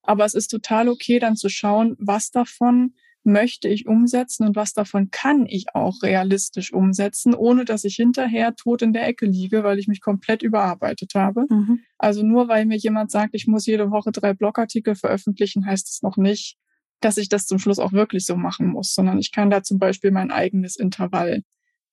Aber 0.03 0.27
es 0.27 0.35
ist 0.35 0.49
total 0.49 0.89
okay, 0.89 1.19
dann 1.19 1.37
zu 1.37 1.49
schauen, 1.49 1.97
was 1.99 2.31
davon 2.31 2.95
möchte 3.29 3.69
ich 3.69 3.87
umsetzen 3.87 4.47
und 4.47 4.57
was 4.57 4.73
davon 4.73 5.11
kann 5.11 5.47
ich 5.47 5.67
auch 5.75 6.03
realistisch 6.03 6.73
umsetzen, 6.73 7.35
ohne 7.35 7.65
dass 7.65 7.85
ich 7.85 7.95
hinterher 7.95 8.57
tot 8.57 8.83
in 8.83 8.93
der 8.93 9.07
Ecke 9.07 9.27
liege, 9.27 9.63
weil 9.63 9.79
ich 9.79 9.87
mich 9.87 10.01
komplett 10.01 10.43
überarbeitet 10.43 11.13
habe. 11.15 11.47
Mhm. 11.49 11.81
Also 11.99 12.25
nur 12.25 12.49
weil 12.49 12.67
mir 12.67 12.77
jemand 12.77 13.11
sagt, 13.11 13.35
ich 13.35 13.47
muss 13.47 13.67
jede 13.67 13.91
Woche 13.91 14.11
drei 14.11 14.35
Blogartikel 14.35 14.97
veröffentlichen, 14.97 15.67
heißt 15.67 15.89
es 15.89 16.03
noch 16.03 16.17
nicht, 16.17 16.57
dass 17.01 17.17
ich 17.17 17.29
das 17.29 17.47
zum 17.47 17.59
Schluss 17.59 17.79
auch 17.79 17.93
wirklich 17.93 18.27
so 18.27 18.37
machen 18.37 18.67
muss, 18.67 18.95
sondern 18.95 19.19
ich 19.19 19.31
kann 19.31 19.51
da 19.51 19.63
zum 19.63 19.79
Beispiel 19.79 20.11
mein 20.11 20.33
eigenes 20.33 20.77
Intervall 20.77 21.43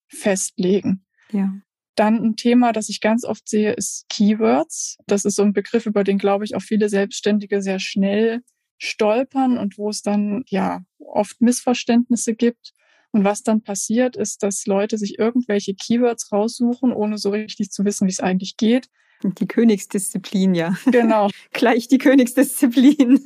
festlegen. 0.07 1.05
Ja. 1.31 1.53
Dann 1.95 2.21
ein 2.23 2.35
Thema, 2.35 2.73
das 2.73 2.89
ich 2.89 2.99
ganz 2.99 3.23
oft 3.23 3.47
sehe, 3.47 3.73
ist 3.73 4.05
Keywords. 4.09 4.97
Das 5.07 5.23
ist 5.23 5.35
so 5.35 5.43
ein 5.43 5.53
Begriff, 5.53 5.85
über 5.85 6.03
den, 6.03 6.17
glaube 6.17 6.43
ich, 6.43 6.55
auch 6.55 6.61
viele 6.61 6.89
Selbstständige 6.89 7.61
sehr 7.61 7.79
schnell 7.79 8.41
stolpern 8.77 9.57
und 9.57 9.77
wo 9.77 9.89
es 9.89 10.01
dann 10.01 10.43
ja 10.47 10.81
oft 10.99 11.41
Missverständnisse 11.41 12.35
gibt. 12.35 12.73
Und 13.11 13.23
was 13.23 13.43
dann 13.43 13.61
passiert, 13.61 14.17
ist, 14.17 14.43
dass 14.43 14.65
Leute 14.65 14.97
sich 14.97 15.17
irgendwelche 15.19 15.73
Keywords 15.73 16.33
raussuchen, 16.33 16.91
ohne 16.91 17.17
so 17.17 17.29
richtig 17.29 17.71
zu 17.71 17.85
wissen, 17.85 18.07
wie 18.07 18.11
es 18.11 18.19
eigentlich 18.19 18.57
geht. 18.57 18.89
Die 19.23 19.47
Königsdisziplin, 19.47 20.53
ja. 20.53 20.75
Genau. 20.85 21.29
Gleich 21.51 21.87
die 21.87 21.97
Königsdisziplin. 21.97 23.23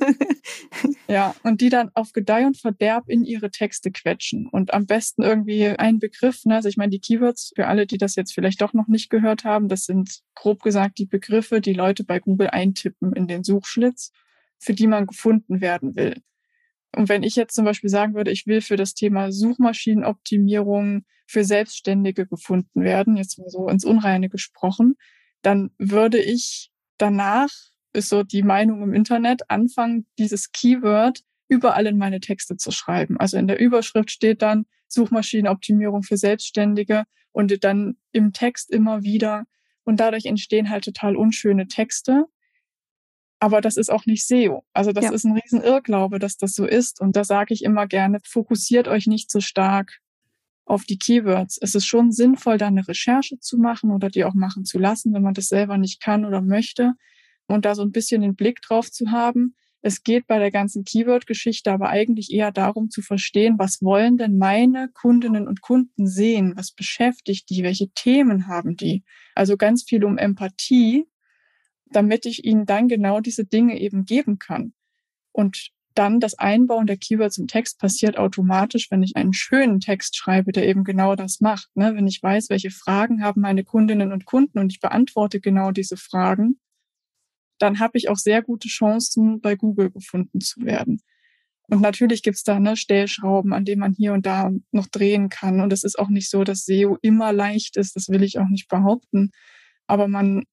ja, 1.08 1.34
und 1.42 1.60
die 1.60 1.68
dann 1.68 1.90
auf 1.94 2.12
Gedeih 2.12 2.46
und 2.46 2.56
Verderb 2.56 3.08
in 3.08 3.24
ihre 3.24 3.50
Texte 3.50 3.90
quetschen. 3.90 4.46
Und 4.46 4.72
am 4.72 4.86
besten 4.86 5.22
irgendwie 5.22 5.66
ein 5.66 5.98
Begriff, 5.98 6.44
ne? 6.44 6.56
also 6.56 6.68
ich 6.68 6.76
meine, 6.76 6.90
die 6.90 7.00
Keywords, 7.00 7.52
für 7.54 7.66
alle, 7.66 7.86
die 7.86 7.98
das 7.98 8.14
jetzt 8.14 8.32
vielleicht 8.32 8.60
doch 8.62 8.72
noch 8.72 8.88
nicht 8.88 9.10
gehört 9.10 9.44
haben, 9.44 9.68
das 9.68 9.84
sind 9.84 10.20
grob 10.34 10.62
gesagt 10.62 10.98
die 10.98 11.06
Begriffe, 11.06 11.60
die 11.60 11.74
Leute 11.74 12.04
bei 12.04 12.20
Google 12.20 12.48
eintippen 12.48 13.12
in 13.12 13.26
den 13.26 13.44
Suchschlitz, 13.44 14.12
für 14.60 14.74
die 14.74 14.86
man 14.86 15.06
gefunden 15.06 15.60
werden 15.60 15.96
will. 15.96 16.22
Und 16.94 17.08
wenn 17.08 17.22
ich 17.22 17.34
jetzt 17.34 17.54
zum 17.54 17.64
Beispiel 17.64 17.90
sagen 17.90 18.14
würde, 18.14 18.30
ich 18.30 18.46
will 18.46 18.60
für 18.60 18.76
das 18.76 18.94
Thema 18.94 19.32
Suchmaschinenoptimierung 19.32 21.04
für 21.26 21.44
Selbstständige 21.44 22.26
gefunden 22.26 22.82
werden, 22.82 23.16
jetzt 23.16 23.38
mal 23.38 23.48
so 23.48 23.68
ins 23.68 23.84
Unreine 23.84 24.28
gesprochen, 24.28 24.96
dann 25.42 25.70
würde 25.78 26.18
ich 26.18 26.70
danach, 26.98 27.50
ist 27.92 28.08
so 28.08 28.22
die 28.22 28.42
Meinung 28.42 28.82
im 28.82 28.92
Internet, 28.92 29.50
anfangen, 29.50 30.06
dieses 30.18 30.52
Keyword 30.52 31.22
überall 31.48 31.86
in 31.86 31.98
meine 31.98 32.20
Texte 32.20 32.56
zu 32.56 32.70
schreiben. 32.70 33.18
Also 33.18 33.36
in 33.36 33.48
der 33.48 33.58
Überschrift 33.58 34.10
steht 34.10 34.42
dann 34.42 34.66
Suchmaschinenoptimierung 34.88 36.02
für 36.02 36.16
Selbstständige 36.16 37.04
und 37.32 37.64
dann 37.64 37.96
im 38.12 38.32
Text 38.32 38.70
immer 38.70 39.02
wieder. 39.02 39.44
Und 39.84 39.98
dadurch 39.98 40.26
entstehen 40.26 40.70
halt 40.70 40.84
total 40.84 41.16
unschöne 41.16 41.66
Texte. 41.66 42.26
Aber 43.40 43.62
das 43.62 43.76
ist 43.76 43.90
auch 43.90 44.06
nicht 44.06 44.26
SEO. 44.26 44.64
Also 44.74 44.92
das 44.92 45.06
ja. 45.06 45.12
ist 45.12 45.24
ein 45.24 45.32
Riesenirrglaube, 45.32 46.18
dass 46.18 46.36
das 46.36 46.54
so 46.54 46.66
ist. 46.66 47.00
Und 47.00 47.16
da 47.16 47.24
sage 47.24 47.54
ich 47.54 47.64
immer 47.64 47.86
gerne, 47.86 48.18
fokussiert 48.22 48.86
euch 48.86 49.06
nicht 49.06 49.30
so 49.30 49.40
stark 49.40 49.98
auf 50.66 50.84
die 50.84 50.98
Keywords. 50.98 51.58
Es 51.60 51.74
ist 51.74 51.86
schon 51.86 52.12
sinnvoll, 52.12 52.58
da 52.58 52.68
eine 52.68 52.86
Recherche 52.86 53.40
zu 53.40 53.58
machen 53.58 53.90
oder 53.90 54.10
die 54.10 54.24
auch 54.24 54.34
machen 54.34 54.64
zu 54.64 54.78
lassen, 54.78 55.12
wenn 55.14 55.22
man 55.22 55.34
das 55.34 55.48
selber 55.48 55.78
nicht 55.78 56.00
kann 56.00 56.24
oder 56.24 56.42
möchte 56.42 56.92
und 57.48 57.64
da 57.64 57.74
so 57.74 57.82
ein 57.82 57.92
bisschen 57.92 58.20
den 58.22 58.36
Blick 58.36 58.62
drauf 58.62 58.90
zu 58.90 59.10
haben. 59.10 59.56
Es 59.82 60.02
geht 60.02 60.26
bei 60.26 60.38
der 60.38 60.50
ganzen 60.50 60.84
Keyword-Geschichte 60.84 61.72
aber 61.72 61.88
eigentlich 61.88 62.30
eher 62.30 62.52
darum 62.52 62.90
zu 62.90 63.00
verstehen, 63.00 63.54
was 63.58 63.80
wollen 63.80 64.18
denn 64.18 64.36
meine 64.36 64.90
Kundinnen 64.92 65.48
und 65.48 65.62
Kunden 65.62 66.06
sehen? 66.06 66.52
Was 66.56 66.72
beschäftigt 66.72 67.48
die? 67.48 67.62
Welche 67.62 67.88
Themen 67.90 68.46
haben 68.46 68.76
die? 68.76 69.02
Also 69.34 69.56
ganz 69.56 69.84
viel 69.84 70.04
um 70.04 70.18
Empathie, 70.18 71.06
damit 71.92 72.26
ich 72.26 72.44
ihnen 72.44 72.66
dann 72.66 72.88
genau 72.88 73.20
diese 73.20 73.44
Dinge 73.44 73.80
eben 73.80 74.04
geben 74.04 74.38
kann. 74.38 74.72
Und 75.32 75.70
dann 75.94 76.20
das 76.20 76.38
Einbauen 76.38 76.86
der 76.86 76.96
Keywords 76.96 77.38
im 77.38 77.48
Text 77.48 77.78
passiert 77.78 78.16
automatisch, 78.16 78.90
wenn 78.90 79.02
ich 79.02 79.16
einen 79.16 79.32
schönen 79.32 79.80
Text 79.80 80.16
schreibe, 80.16 80.52
der 80.52 80.66
eben 80.66 80.84
genau 80.84 81.16
das 81.16 81.40
macht. 81.40 81.68
Ne? 81.74 81.94
Wenn 81.94 82.06
ich 82.06 82.22
weiß, 82.22 82.48
welche 82.48 82.70
Fragen 82.70 83.22
haben 83.22 83.40
meine 83.40 83.64
Kundinnen 83.64 84.12
und 84.12 84.24
Kunden 84.24 84.58
und 84.58 84.72
ich 84.72 84.80
beantworte 84.80 85.40
genau 85.40 85.72
diese 85.72 85.96
Fragen, 85.96 86.60
dann 87.58 87.80
habe 87.80 87.98
ich 87.98 88.08
auch 88.08 88.16
sehr 88.16 88.42
gute 88.42 88.68
Chancen, 88.68 89.40
bei 89.40 89.56
Google 89.56 89.90
gefunden 89.90 90.40
zu 90.40 90.62
werden. 90.62 91.02
Und 91.68 91.82
natürlich 91.82 92.22
gibt's 92.22 92.42
da 92.42 92.58
ne, 92.58 92.76
Stellschrauben, 92.76 93.52
an 93.52 93.64
denen 93.64 93.80
man 93.80 93.92
hier 93.92 94.12
und 94.12 94.26
da 94.26 94.50
noch 94.72 94.88
drehen 94.88 95.28
kann. 95.28 95.60
Und 95.60 95.72
es 95.72 95.84
ist 95.84 95.98
auch 95.98 96.08
nicht 96.08 96.28
so, 96.28 96.42
dass 96.42 96.64
SEO 96.64 96.98
immer 97.02 97.32
leicht 97.32 97.76
ist. 97.76 97.94
Das 97.94 98.08
will 98.08 98.22
ich 98.24 98.38
auch 98.38 98.48
nicht 98.48 98.68
behaupten. 98.68 99.30
Aber 99.86 100.08
man 100.08 100.44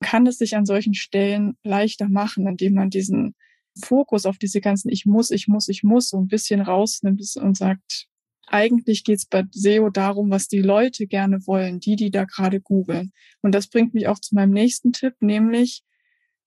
kann 0.00 0.26
es 0.26 0.38
sich 0.38 0.56
an 0.56 0.66
solchen 0.66 0.94
Stellen 0.94 1.56
leichter 1.62 2.08
machen, 2.08 2.46
indem 2.46 2.74
man 2.74 2.90
diesen 2.90 3.34
Fokus 3.82 4.26
auf 4.26 4.38
diese 4.38 4.60
ganzen 4.60 4.90
Ich 4.90 5.06
muss, 5.06 5.30
ich 5.30 5.48
muss, 5.48 5.68
ich 5.68 5.82
muss 5.82 6.10
so 6.10 6.18
ein 6.18 6.28
bisschen 6.28 6.60
rausnimmt 6.60 7.22
und 7.36 7.56
sagt, 7.56 8.06
eigentlich 8.46 9.04
geht's 9.04 9.26
bei 9.26 9.44
SEO 9.50 9.90
darum, 9.90 10.30
was 10.30 10.48
die 10.48 10.60
Leute 10.60 11.06
gerne 11.06 11.46
wollen, 11.46 11.80
die, 11.80 11.96
die 11.96 12.10
da 12.10 12.24
gerade 12.24 12.60
googeln. 12.60 13.12
Und 13.40 13.54
das 13.54 13.68
bringt 13.68 13.94
mich 13.94 14.06
auch 14.06 14.18
zu 14.18 14.34
meinem 14.34 14.52
nächsten 14.52 14.92
Tipp, 14.92 15.14
nämlich 15.20 15.82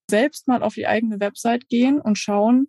selbst 0.08 0.48
mal 0.48 0.62
auf 0.62 0.74
die 0.74 0.86
eigene 0.86 1.20
Website 1.20 1.68
gehen 1.68 2.00
und 2.00 2.16
schauen, 2.16 2.68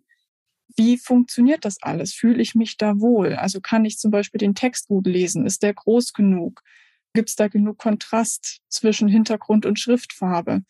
wie 0.76 0.98
funktioniert 0.98 1.64
das 1.64 1.82
alles? 1.82 2.12
Fühle 2.12 2.42
ich 2.42 2.54
mich 2.54 2.76
da 2.76 3.00
wohl? 3.00 3.34
Also 3.34 3.60
kann 3.60 3.84
ich 3.84 3.98
zum 3.98 4.10
Beispiel 4.10 4.38
den 4.38 4.54
Text 4.54 4.88
gut 4.88 5.06
lesen? 5.06 5.46
Ist 5.46 5.62
der 5.62 5.74
groß 5.74 6.12
genug? 6.12 6.62
Gibt 7.12 7.30
es 7.30 7.36
da 7.36 7.48
genug 7.48 7.78
Kontrast 7.78 8.60
zwischen 8.68 9.08
Hintergrund 9.08 9.66
und 9.66 9.78
Schriftfarbe? 9.78 10.62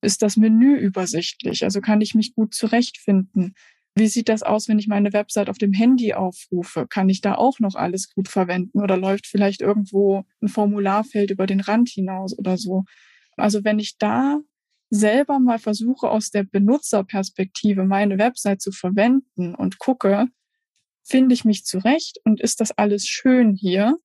Ist 0.00 0.22
das 0.22 0.36
Menü 0.36 0.76
übersichtlich? 0.76 1.64
Also 1.64 1.80
kann 1.80 2.00
ich 2.00 2.14
mich 2.14 2.34
gut 2.34 2.54
zurechtfinden? 2.54 3.54
Wie 3.94 4.06
sieht 4.06 4.30
das 4.30 4.42
aus, 4.42 4.68
wenn 4.68 4.78
ich 4.78 4.88
meine 4.88 5.12
Website 5.12 5.50
auf 5.50 5.58
dem 5.58 5.72
Handy 5.74 6.14
aufrufe? 6.14 6.86
Kann 6.88 7.10
ich 7.10 7.20
da 7.20 7.34
auch 7.34 7.60
noch 7.60 7.74
alles 7.74 8.10
gut 8.14 8.28
verwenden 8.28 8.80
oder 8.80 8.96
läuft 8.96 9.26
vielleicht 9.26 9.60
irgendwo 9.60 10.24
ein 10.40 10.48
Formularfeld 10.48 11.30
über 11.30 11.46
den 11.46 11.60
Rand 11.60 11.90
hinaus 11.90 12.36
oder 12.36 12.56
so? 12.56 12.84
Also 13.36 13.64
wenn 13.64 13.78
ich 13.78 13.98
da 13.98 14.40
selber 14.88 15.38
mal 15.40 15.58
versuche, 15.58 16.08
aus 16.10 16.30
der 16.30 16.44
Benutzerperspektive 16.44 17.84
meine 17.84 18.18
Website 18.18 18.62
zu 18.62 18.72
verwenden 18.72 19.54
und 19.54 19.78
gucke, 19.78 20.26
finde 21.04 21.34
ich 21.34 21.44
mich 21.44 21.64
zurecht 21.64 22.18
und 22.24 22.40
ist 22.40 22.60
das 22.60 22.72
alles 22.72 23.06
schön 23.06 23.54
hier, 23.54 23.96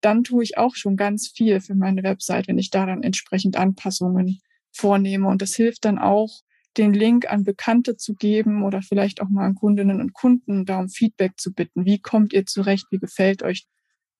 dann 0.00 0.24
tue 0.24 0.44
ich 0.44 0.58
auch 0.58 0.76
schon 0.76 0.96
ganz 0.96 1.28
viel 1.28 1.60
für 1.60 1.74
meine 1.74 2.02
Website, 2.02 2.48
wenn 2.48 2.58
ich 2.58 2.70
da 2.70 2.86
dann 2.86 3.02
entsprechend 3.02 3.56
Anpassungen 3.56 4.40
vornehme. 4.70 5.28
Und 5.28 5.42
das 5.42 5.54
hilft 5.54 5.84
dann 5.84 5.98
auch, 5.98 6.42
den 6.76 6.94
Link 6.94 7.30
an 7.30 7.44
Bekannte 7.44 7.96
zu 7.96 8.14
geben 8.14 8.62
oder 8.62 8.82
vielleicht 8.82 9.20
auch 9.20 9.28
mal 9.28 9.46
an 9.46 9.54
Kundinnen 9.54 10.00
und 10.00 10.12
Kunden, 10.12 10.64
da 10.64 10.78
um 10.78 10.88
Feedback 10.88 11.32
zu 11.38 11.52
bitten. 11.52 11.84
Wie 11.84 11.98
kommt 11.98 12.32
ihr 12.32 12.46
zurecht? 12.46 12.86
Wie 12.90 12.98
gefällt 12.98 13.42
euch 13.42 13.66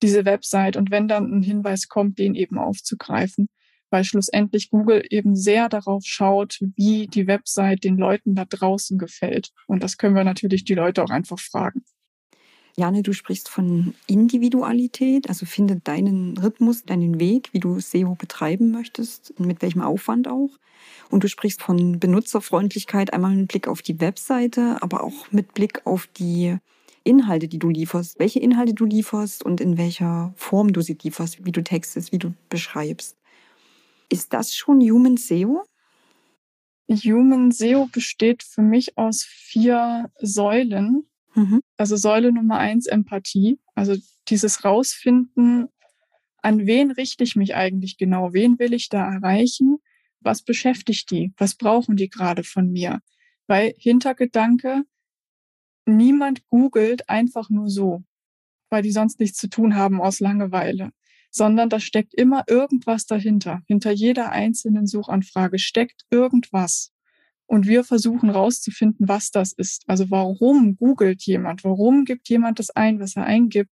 diese 0.03 0.25
Website? 0.25 0.77
Und 0.77 0.91
wenn 0.91 1.09
dann 1.09 1.33
ein 1.33 1.43
Hinweis 1.43 1.89
kommt, 1.89 2.19
den 2.19 2.35
eben 2.35 2.59
aufzugreifen, 2.59 3.49
weil 3.91 4.05
schlussendlich 4.05 4.71
Google 4.71 5.03
eben 5.09 5.37
sehr 5.37 5.69
darauf 5.69 6.03
schaut, 6.05 6.59
wie 6.77 7.07
die 7.07 7.27
Website 7.27 7.85
den 7.85 7.97
Leuten 7.97 8.35
da 8.35 8.45
draußen 8.45 8.99
gefällt. 8.99 9.51
Und 9.67 9.83
das 9.83 9.97
können 9.97 10.17
wir 10.17 10.25
natürlich 10.25 10.65
die 10.65 10.75
Leute 10.75 11.03
auch 11.05 11.11
einfach 11.11 11.39
fragen. 11.39 11.85
Jane, 12.79 13.03
du 13.03 13.13
sprichst 13.13 13.49
von 13.49 13.93
Individualität, 14.07 15.29
also 15.29 15.47
finde 15.47 15.81
deinen 15.83 16.39
Rhythmus, 16.39 16.85
deinen 16.85 17.19
Weg, 17.19 17.49
wie 17.51 17.59
du 17.59 17.81
SEO 17.81 18.15
betreiben 18.15 18.71
möchtest, 18.71 19.35
mit 19.41 19.63
welchem 19.63 19.83
Aufwand 19.83 20.29
auch. 20.29 20.51
Und 21.11 21.25
du 21.25 21.29
sprichst 21.29 21.61
von 21.61 21.99
Benutzerfreundlichkeit, 21.99 23.13
einmal 23.13 23.35
mit 23.35 23.49
Blick 23.49 23.67
auf 23.67 23.83
die 23.83 24.01
Webseite, 24.01 24.81
aber 24.81 25.03
auch 25.03 25.33
mit 25.33 25.55
Blick 25.55 25.85
auf 25.87 26.07
die 26.07 26.57
Inhalte, 27.03 27.49
die 27.49 27.59
du 27.59 27.69
lieferst, 27.69 28.21
welche 28.21 28.39
Inhalte 28.39 28.75
du 28.75 28.85
lieferst 28.85 29.43
und 29.43 29.61
in 29.61 29.77
welcher 29.77 30.33
Form 30.37 30.73
du 30.73 30.81
sie 30.81 30.97
lieferst, 31.03 31.45
wie 31.45 31.51
du 31.51 31.65
textest, 31.65 32.13
wie 32.13 32.19
du 32.19 32.33
beschreibst. 32.49 33.17
Ist 34.09 34.33
das 34.33 34.55
schon 34.55 34.81
Human 34.83 35.17
SEO? 35.17 35.65
Human 36.89 37.51
SEO 37.51 37.89
besteht 37.91 38.45
für 38.45 38.63
mich 38.63 38.97
aus 38.97 39.25
vier 39.25 40.13
Säulen. 40.21 41.08
Mhm. 41.35 41.61
Also 41.77 41.97
Säule 41.97 42.33
Nummer 42.33 42.59
eins, 42.59 42.87
Empathie. 42.87 43.59
Also 43.75 43.95
dieses 44.29 44.65
Rausfinden, 44.65 45.69
an 46.43 46.67
wen 46.67 46.91
richte 46.91 47.25
ich 47.25 47.37
mich 47.37 47.55
eigentlich 47.55 47.99
genau? 47.99 48.33
Wen 48.33 48.59
will 48.59 48.73
ich 48.73 48.89
da 48.89 49.13
erreichen? 49.13 49.79
Was 50.21 50.43
beschäftigt 50.43 51.11
die? 51.11 51.33
Was 51.37 51.55
brauchen 51.55 51.97
die 51.97 52.09
gerade 52.09 52.45
von 52.45 52.71
mir? 52.71 53.01
Weil 53.47 53.75
Hintergedanke, 53.79 54.83
niemand 55.87 56.47
googelt 56.49 57.09
einfach 57.09 57.51
nur 57.51 57.69
so, 57.69 58.05
weil 58.71 58.83
die 58.83 58.93
sonst 58.93 59.21
nichts 59.21 59.39
zu 59.39 59.49
tun 59.49 59.75
haben 59.75 60.01
aus 60.01 60.21
Langeweile, 60.21 60.91
sondern 61.31 61.69
da 61.69 61.81
steckt 61.81 62.15
immer 62.15 62.45
irgendwas 62.47 63.07
dahinter. 63.07 63.63
Hinter 63.67 63.93
jeder 63.93 64.31
einzelnen 64.31 64.87
Suchanfrage 64.87 65.59
steckt 65.59 66.03
irgendwas. 66.11 66.93
Und 67.49 67.67
wir 67.67 67.83
versuchen 67.83 68.29
rauszufinden, 68.29 69.09
was 69.09 69.31
das 69.31 69.55
ist. 69.55 69.85
Also 69.87 70.11
warum 70.11 70.77
googelt 70.77 71.23
jemand? 71.23 71.65
Warum 71.65 72.05
gibt 72.05 72.29
jemand 72.29 72.59
das 72.59 72.69
ein, 72.69 73.01
was 73.01 73.17
er 73.17 73.25
eingibt? 73.25 73.71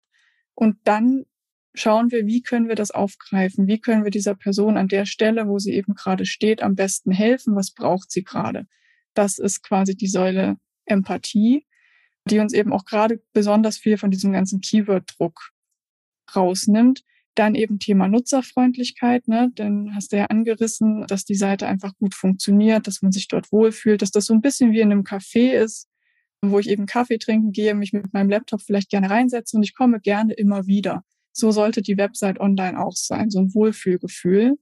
Und 0.54 0.78
dann 0.84 1.26
schauen 1.74 2.10
wir, 2.10 2.26
wie 2.26 2.40
können 2.40 2.68
wir 2.68 2.74
das 2.74 2.90
aufgreifen? 2.90 3.66
Wie 3.66 3.78
können 3.78 4.02
wir 4.02 4.10
dieser 4.10 4.34
Person 4.34 4.78
an 4.78 4.88
der 4.88 5.04
Stelle, 5.04 5.46
wo 5.46 5.58
sie 5.58 5.74
eben 5.74 5.94
gerade 5.94 6.24
steht, 6.24 6.62
am 6.62 6.74
besten 6.74 7.12
helfen? 7.12 7.54
Was 7.54 7.70
braucht 7.70 8.10
sie 8.10 8.24
gerade? 8.24 8.66
Das 9.12 9.38
ist 9.38 9.62
quasi 9.62 9.94
die 9.94 10.08
Säule 10.08 10.56
Empathie, 10.86 11.66
die 12.24 12.38
uns 12.38 12.54
eben 12.54 12.72
auch 12.72 12.86
gerade 12.86 13.22
besonders 13.34 13.76
viel 13.76 13.98
von 13.98 14.10
diesem 14.10 14.32
ganzen 14.32 14.62
Keyword-Druck 14.62 15.50
rausnimmt. 16.34 17.04
Dann 17.36 17.54
eben 17.54 17.78
Thema 17.78 18.08
Nutzerfreundlichkeit, 18.08 19.28
ne? 19.28 19.52
Dann 19.54 19.94
hast 19.94 20.12
du 20.12 20.16
ja 20.16 20.24
angerissen, 20.26 21.06
dass 21.06 21.24
die 21.24 21.34
Seite 21.34 21.68
einfach 21.68 21.94
gut 21.96 22.14
funktioniert, 22.14 22.86
dass 22.86 23.02
man 23.02 23.12
sich 23.12 23.28
dort 23.28 23.52
wohlfühlt, 23.52 24.02
dass 24.02 24.10
das 24.10 24.26
so 24.26 24.34
ein 24.34 24.40
bisschen 24.40 24.72
wie 24.72 24.80
in 24.80 24.90
einem 24.90 25.04
Café 25.04 25.52
ist, 25.52 25.88
wo 26.42 26.58
ich 26.58 26.68
eben 26.68 26.86
Kaffee 26.86 27.18
trinken 27.18 27.52
gehe, 27.52 27.74
mich 27.74 27.92
mit 27.92 28.12
meinem 28.12 28.30
Laptop 28.30 28.62
vielleicht 28.62 28.90
gerne 28.90 29.10
reinsetze 29.10 29.56
und 29.56 29.62
ich 29.62 29.74
komme 29.74 30.00
gerne 30.00 30.32
immer 30.34 30.66
wieder. 30.66 31.04
So 31.32 31.50
sollte 31.50 31.82
die 31.82 31.98
Website 31.98 32.40
online 32.40 32.82
auch 32.82 32.96
sein, 32.96 33.30
so 33.30 33.40
ein 33.40 33.54
Wohlfühlgefühl. 33.54 34.56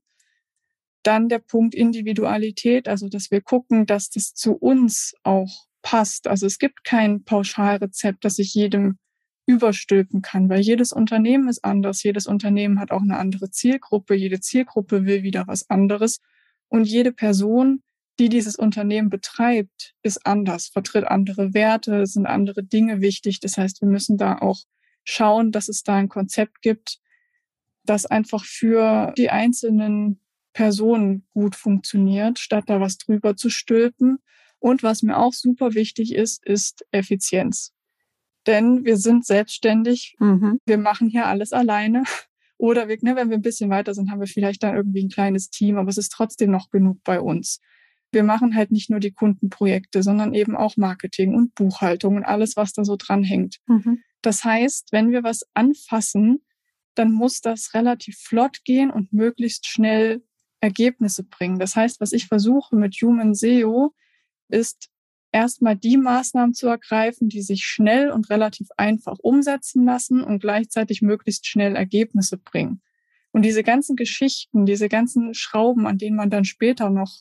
Dann 1.03 1.29
der 1.29 1.39
Punkt 1.39 1.75
Individualität, 1.75 2.87
also 2.87 3.07
dass 3.07 3.31
wir 3.31 3.41
gucken, 3.41 3.85
dass 3.85 4.09
das 4.09 4.33
zu 4.33 4.53
uns 4.53 5.13
auch 5.23 5.67
passt. 5.81 6.27
Also 6.27 6.45
es 6.45 6.57
gibt 6.57 6.83
kein 6.83 7.23
Pauschalrezept, 7.23 8.25
das 8.25 8.39
ich 8.39 8.53
jedem 8.53 8.97
überstülpen 9.45 10.21
kann, 10.21 10.49
weil 10.49 10.61
jedes 10.61 10.91
Unternehmen 10.91 11.47
ist 11.47 11.63
anders, 11.63 12.01
jedes 12.03 12.27
Unternehmen 12.27 12.79
hat 12.79 12.91
auch 12.91 13.01
eine 13.01 13.17
andere 13.17 13.51
Zielgruppe, 13.51 14.15
jede 14.15 14.39
Zielgruppe 14.39 15.05
will 15.05 15.23
wieder 15.23 15.47
was 15.47 15.69
anderes. 15.69 16.19
Und 16.67 16.85
jede 16.85 17.11
Person, 17.11 17.83
die 18.17 18.29
dieses 18.29 18.55
Unternehmen 18.55 19.09
betreibt, 19.09 19.93
ist 20.01 20.25
anders, 20.25 20.67
vertritt 20.67 21.05
andere 21.05 21.53
Werte, 21.53 22.07
sind 22.07 22.25
andere 22.25 22.63
Dinge 22.63 23.01
wichtig. 23.01 23.39
Das 23.39 23.57
heißt, 23.57 23.81
wir 23.81 23.87
müssen 23.87 24.17
da 24.17 24.39
auch 24.39 24.61
schauen, 25.03 25.51
dass 25.51 25.69
es 25.69 25.83
da 25.83 25.95
ein 25.95 26.09
Konzept 26.09 26.61
gibt, 26.61 26.99
das 27.83 28.07
einfach 28.07 28.43
für 28.43 29.13
die 29.17 29.29
einzelnen 29.29 30.19
Personen 30.53 31.27
gut 31.33 31.55
funktioniert, 31.55 32.39
statt 32.39 32.63
da 32.67 32.79
was 32.79 32.97
drüber 32.97 33.35
zu 33.35 33.49
stülpen. 33.49 34.17
Und 34.57 34.81
was 34.81 35.03
mir 35.03 35.17
auch 35.17 35.33
super 35.33 35.75
wichtig 35.75 36.15
ist, 36.15 36.43
ist 36.43 36.85
Effizienz. 36.91 37.74
Denn 38.47 38.85
wir 38.85 38.97
sind 38.97 39.25
selbstständig, 39.25 40.15
mhm. 40.19 40.59
wir 40.65 40.77
machen 40.77 41.09
hier 41.09 41.25
alles 41.25 41.53
alleine. 41.53 42.03
Oder 42.57 42.87
wir, 42.87 42.97
ne, 43.01 43.15
wenn 43.15 43.29
wir 43.29 43.37
ein 43.37 43.41
bisschen 43.41 43.69
weiter 43.69 43.93
sind, 43.93 44.09
haben 44.09 44.21
wir 44.21 44.27
vielleicht 44.27 44.63
dann 44.63 44.75
irgendwie 44.75 45.03
ein 45.03 45.09
kleines 45.09 45.49
Team, 45.49 45.77
aber 45.77 45.89
es 45.89 45.97
ist 45.97 46.11
trotzdem 46.11 46.51
noch 46.51 46.69
genug 46.69 46.99
bei 47.03 47.19
uns. 47.19 47.59
Wir 48.11 48.23
machen 48.23 48.55
halt 48.55 48.71
nicht 48.71 48.89
nur 48.89 49.01
die 49.01 49.11
Kundenprojekte, 49.11 50.01
sondern 50.01 50.33
eben 50.33 50.55
auch 50.55 50.77
Marketing 50.77 51.35
und 51.35 51.53
Buchhaltung 51.53 52.15
und 52.15 52.23
alles, 52.23 52.55
was 52.55 52.71
da 52.71 52.85
so 52.85 52.95
dranhängt. 52.95 53.57
Mhm. 53.67 54.03
Das 54.21 54.45
heißt, 54.45 54.93
wenn 54.93 55.11
wir 55.11 55.23
was 55.23 55.45
anfassen, 55.53 56.45
dann 56.95 57.11
muss 57.11 57.41
das 57.41 57.73
relativ 57.73 58.17
flott 58.17 58.63
gehen 58.63 58.89
und 58.89 59.11
möglichst 59.11 59.67
schnell 59.67 60.23
Ergebnisse 60.61 61.23
bringen. 61.23 61.59
Das 61.59 61.75
heißt, 61.75 61.99
was 61.99 62.13
ich 62.13 62.27
versuche 62.27 62.75
mit 62.75 62.95
Human 62.95 63.35
SEO, 63.35 63.93
ist 64.47 64.89
erstmal 65.35 65.75
die 65.75 65.97
Maßnahmen 65.97 66.53
zu 66.53 66.67
ergreifen, 66.67 67.27
die 67.27 67.41
sich 67.41 67.65
schnell 67.65 68.09
und 68.09 68.29
relativ 68.29 68.69
einfach 68.77 69.17
umsetzen 69.19 69.83
lassen 69.83 70.23
und 70.23 70.39
gleichzeitig 70.39 71.01
möglichst 71.01 71.45
schnell 71.45 71.75
Ergebnisse 71.75 72.37
bringen. 72.37 72.81
Und 73.33 73.41
diese 73.41 73.61
ganzen 73.61 73.97
Geschichten, 73.97 74.65
diese 74.65 74.87
ganzen 74.87 75.33
Schrauben, 75.33 75.87
an 75.87 75.97
denen 75.97 76.15
man 76.15 76.29
dann 76.29 76.45
später 76.45 76.89
noch 76.89 77.11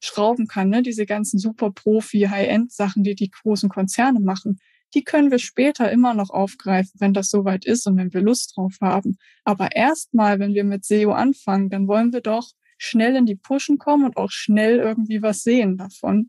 schrauben 0.00 0.48
kann, 0.48 0.70
ne, 0.70 0.82
diese 0.82 1.06
ganzen 1.06 1.38
super 1.38 1.70
Profi, 1.70 2.22
High-End-Sachen, 2.22 3.04
die 3.04 3.14
die 3.14 3.30
großen 3.30 3.68
Konzerne 3.68 4.18
machen, 4.18 4.58
die 4.94 5.04
können 5.04 5.30
wir 5.30 5.38
später 5.38 5.88
immer 5.92 6.14
noch 6.14 6.30
aufgreifen, 6.30 6.94
wenn 6.98 7.14
das 7.14 7.30
soweit 7.30 7.64
ist 7.64 7.86
und 7.86 7.96
wenn 7.96 8.12
wir 8.12 8.22
Lust 8.22 8.56
drauf 8.56 8.74
haben. 8.80 9.18
Aber 9.44 9.76
erstmal, 9.76 10.40
wenn 10.40 10.52
wir 10.52 10.64
mit 10.64 10.84
SEO 10.84 11.12
anfangen, 11.12 11.70
dann 11.70 11.86
wollen 11.86 12.12
wir 12.12 12.22
doch 12.22 12.50
schnell 12.76 13.14
in 13.14 13.24
die 13.24 13.36
Pushen 13.36 13.78
kommen 13.78 14.04
und 14.04 14.16
auch 14.16 14.32
schnell 14.32 14.78
irgendwie 14.78 15.22
was 15.22 15.44
sehen 15.44 15.76
davon. 15.76 16.28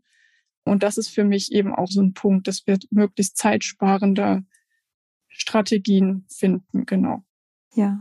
Und 0.64 0.82
das 0.82 0.96
ist 0.96 1.08
für 1.08 1.24
mich 1.24 1.52
eben 1.52 1.74
auch 1.74 1.88
so 1.88 2.00
ein 2.00 2.14
Punkt, 2.14 2.48
dass 2.48 2.66
wir 2.66 2.78
möglichst 2.90 3.36
zeitsparende 3.36 4.44
Strategien 5.28 6.26
finden, 6.28 6.86
genau. 6.86 7.24
Ja. 7.74 8.00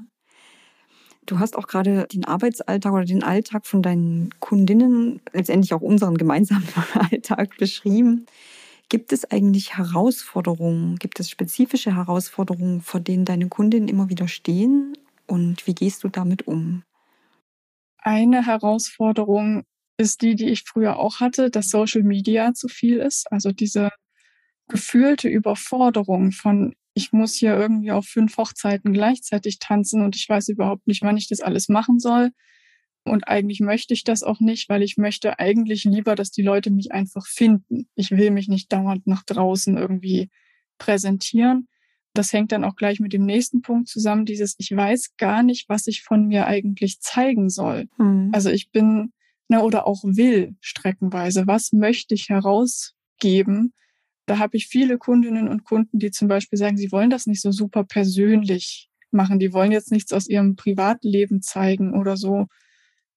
Du 1.26 1.40
hast 1.40 1.58
auch 1.58 1.68
gerade 1.68 2.06
den 2.08 2.26
Arbeitsalltag 2.26 2.94
oder 2.94 3.06
den 3.06 3.24
Alltag 3.24 3.66
von 3.66 3.82
deinen 3.82 4.30
Kundinnen, 4.40 5.22
letztendlich 5.32 5.74
auch 5.74 5.82
unseren 5.82 6.18
gemeinsamen 6.18 6.68
Alltag 6.94 7.58
beschrieben. 7.58 8.26
Gibt 8.90 9.14
es 9.14 9.30
eigentlich 9.32 9.78
Herausforderungen, 9.78 10.98
gibt 10.98 11.20
es 11.20 11.30
spezifische 11.30 11.96
Herausforderungen, 11.96 12.82
vor 12.82 13.00
denen 13.00 13.26
deine 13.26 13.48
Kundinnen 13.48 13.88
immer 13.88 14.10
wieder 14.10 14.28
stehen? 14.28 14.98
Und 15.26 15.66
wie 15.66 15.74
gehst 15.74 16.04
du 16.04 16.10
damit 16.10 16.48
um? 16.48 16.84
Eine 17.98 18.46
Herausforderung 18.46 19.64
ist 19.98 20.22
die, 20.22 20.36
die 20.36 20.50
ich 20.50 20.64
früher 20.64 20.98
auch 20.98 21.20
hatte, 21.20 21.50
dass 21.50 21.70
Social 21.70 22.04
Media 22.04 22.54
zu 22.54 22.68
viel 22.68 22.98
ist. 22.98 23.32
Also 23.32 23.52
diese 23.52 23.92
gefühlte 24.68 25.30
Überforderung 25.30 26.32
von, 26.32 26.74
ich 26.94 27.12
muss 27.12 27.36
hier 27.36 27.56
irgendwie 27.56 27.92
auf 27.92 28.06
fünf 28.06 28.38
Hochzeiten 28.38 28.94
gleichzeitig 28.94 29.60
tanzen 29.60 30.04
und 30.04 30.16
ich 30.16 30.28
weiß 30.28 30.50
überhaupt 30.50 30.88
nicht, 30.88 31.02
wann 31.02 31.18
ich 31.18 31.28
das 31.28 31.42
alles 31.42 31.70
machen 31.70 32.00
soll. 32.00 32.32
Und 33.06 33.28
eigentlich 33.28 33.60
möchte 33.60 33.94
ich 33.94 34.04
das 34.04 34.24
auch 34.24 34.40
nicht, 34.40 34.70
weil 34.70 34.82
ich 34.82 34.98
möchte 34.98 35.38
eigentlich 35.40 35.84
lieber, 35.84 36.16
dass 36.16 36.32
die 36.32 36.42
Leute 36.42 36.72
mich 36.72 36.94
einfach 36.94 37.28
finden. 37.28 37.88
Ich 37.96 38.12
will 38.12 38.32
mich 38.32 38.48
nicht 38.48 38.72
dauernd 38.72 39.08
nach 39.08 39.24
draußen 39.24 39.78
irgendwie 39.78 40.30
präsentieren. 40.78 41.68
Das 42.14 42.32
hängt 42.32 42.52
dann 42.52 42.64
auch 42.64 42.76
gleich 42.76 43.00
mit 43.00 43.12
dem 43.12 43.26
nächsten 43.26 43.62
Punkt 43.62 43.90
zusammen, 43.90 44.26
dieses, 44.26 44.56
ich 44.58 44.74
weiß 44.74 45.16
gar 45.18 45.44
nicht, 45.44 45.68
was 45.68 45.88
ich 45.88 46.04
von 46.04 46.28
mir 46.28 46.46
eigentlich 46.46 47.02
zeigen 47.02 47.50
soll. 47.50 47.88
Mhm. 47.98 48.30
Also 48.34 48.50
ich 48.50 48.72
bin, 48.72 49.12
ne, 49.50 49.62
oder 49.62 49.88
auch 49.88 50.04
will 50.04 50.56
streckenweise, 50.62 51.48
was 51.48 51.74
möchte 51.74 52.14
ich 52.16 52.30
herausgeben? 52.30 53.74
Da 54.26 54.40
habe 54.40 54.58
ich 54.58 54.68
viele 54.68 54.98
Kundinnen 54.98 55.48
und 55.50 55.64
Kunden, 55.66 56.00
die 56.00 56.12
zum 56.12 56.28
Beispiel 56.28 56.58
sagen, 56.58 56.78
sie 56.78 56.92
wollen 56.92 57.10
das 57.10 57.28
nicht 57.28 57.42
so 57.42 57.52
super 57.52 57.84
persönlich 57.84 58.90
machen. 59.12 59.40
Die 59.40 59.54
wollen 59.54 59.72
jetzt 59.72 59.92
nichts 59.92 60.14
aus 60.14 60.28
ihrem 60.28 60.56
Privatleben 60.56 61.42
zeigen 61.42 61.94
oder 61.94 62.18
so, 62.18 62.48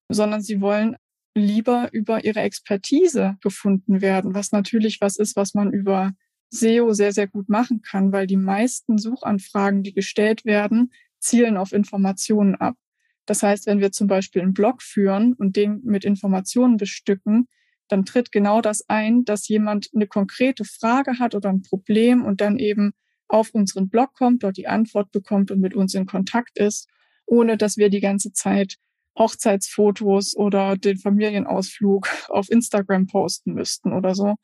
sondern 0.08 0.42
sie 0.42 0.60
wollen 0.60 0.96
lieber 1.34 1.92
über 1.92 2.24
ihre 2.24 2.40
Expertise 2.40 3.36
gefunden 3.42 4.00
werden, 4.00 4.34
was 4.34 4.52
natürlich 4.52 5.00
was 5.00 5.16
ist, 5.16 5.36
was 5.36 5.54
man 5.54 5.72
über 5.72 6.12
SEO 6.50 6.92
sehr, 6.92 7.12
sehr 7.12 7.26
gut 7.26 7.48
machen 7.48 7.82
kann, 7.82 8.12
weil 8.12 8.26
die 8.26 8.36
meisten 8.36 8.98
Suchanfragen, 8.98 9.82
die 9.82 9.92
gestellt 9.92 10.44
werden, 10.44 10.92
zielen 11.18 11.56
auf 11.56 11.72
Informationen 11.72 12.54
ab. 12.54 12.76
Das 13.26 13.42
heißt, 13.42 13.66
wenn 13.66 13.80
wir 13.80 13.92
zum 13.92 14.06
Beispiel 14.06 14.42
einen 14.42 14.54
Blog 14.54 14.82
führen 14.82 15.34
und 15.34 15.56
den 15.56 15.80
mit 15.84 16.04
Informationen 16.04 16.76
bestücken, 16.76 17.48
dann 17.88 18.04
tritt 18.04 18.32
genau 18.32 18.60
das 18.60 18.88
ein, 18.88 19.24
dass 19.24 19.48
jemand 19.48 19.90
eine 19.94 20.06
konkrete 20.06 20.64
Frage 20.64 21.18
hat 21.18 21.34
oder 21.34 21.50
ein 21.50 21.62
Problem 21.62 22.24
und 22.24 22.40
dann 22.40 22.58
eben 22.58 22.92
auf 23.28 23.50
unseren 23.50 23.88
Blog 23.88 24.14
kommt, 24.14 24.42
dort 24.42 24.56
die 24.56 24.68
Antwort 24.68 25.10
bekommt 25.10 25.50
und 25.50 25.60
mit 25.60 25.74
uns 25.74 25.94
in 25.94 26.06
Kontakt 26.06 26.58
ist, 26.58 26.88
ohne 27.26 27.56
dass 27.56 27.76
wir 27.76 27.90
die 27.90 28.00
ganze 28.00 28.32
Zeit 28.32 28.76
Hochzeitsfotos 29.18 30.36
oder 30.36 30.76
den 30.76 30.98
Familienausflug 30.98 32.08
auf 32.28 32.50
Instagram 32.50 33.06
posten 33.06 33.54
müssten 33.54 33.92
oder 33.92 34.14
so. 34.14 34.34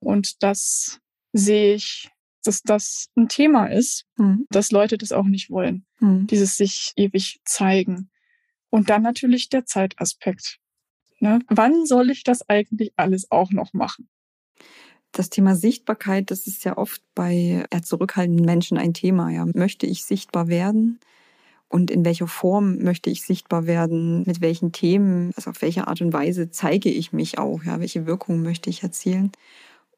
Und 0.00 0.42
das 0.42 1.00
sehe 1.32 1.74
ich, 1.74 2.10
dass 2.44 2.62
das 2.62 3.08
ein 3.16 3.28
Thema 3.28 3.66
ist, 3.66 4.04
mhm. 4.16 4.46
dass 4.50 4.70
Leute 4.70 4.98
das 4.98 5.12
auch 5.12 5.26
nicht 5.26 5.50
wollen. 5.50 5.84
Mhm. 6.00 6.26
Dieses 6.26 6.56
sich 6.56 6.92
ewig 6.96 7.40
zeigen. 7.44 8.10
Und 8.70 8.90
dann 8.90 9.02
natürlich 9.02 9.48
der 9.48 9.64
Zeitaspekt. 9.64 10.58
Ne? 11.20 11.40
Wann 11.48 11.86
soll 11.86 12.10
ich 12.10 12.22
das 12.22 12.48
eigentlich 12.48 12.92
alles 12.96 13.30
auch 13.30 13.50
noch 13.50 13.72
machen? 13.72 14.08
Das 15.12 15.30
Thema 15.30 15.56
Sichtbarkeit, 15.56 16.30
das 16.30 16.46
ist 16.46 16.64
ja 16.64 16.76
oft 16.76 17.02
bei 17.14 17.64
eher 17.70 17.82
zurückhaltenden 17.82 18.44
Menschen 18.44 18.76
ein 18.76 18.92
Thema. 18.92 19.30
Ja. 19.30 19.46
Möchte 19.54 19.86
ich 19.86 20.04
sichtbar 20.04 20.48
werden? 20.48 21.00
und 21.68 21.90
in 21.90 22.04
welcher 22.04 22.26
Form 22.26 22.78
möchte 22.78 23.10
ich 23.10 23.22
sichtbar 23.22 23.66
werden, 23.66 24.24
mit 24.26 24.40
welchen 24.40 24.72
Themen, 24.72 25.32
also 25.36 25.50
auf 25.50 25.62
welche 25.62 25.86
Art 25.86 26.00
und 26.00 26.12
Weise 26.12 26.50
zeige 26.50 26.88
ich 26.88 27.12
mich 27.12 27.38
auch, 27.38 27.62
ja, 27.62 27.80
welche 27.80 28.06
Wirkung 28.06 28.42
möchte 28.42 28.70
ich 28.70 28.82
erzielen. 28.82 29.32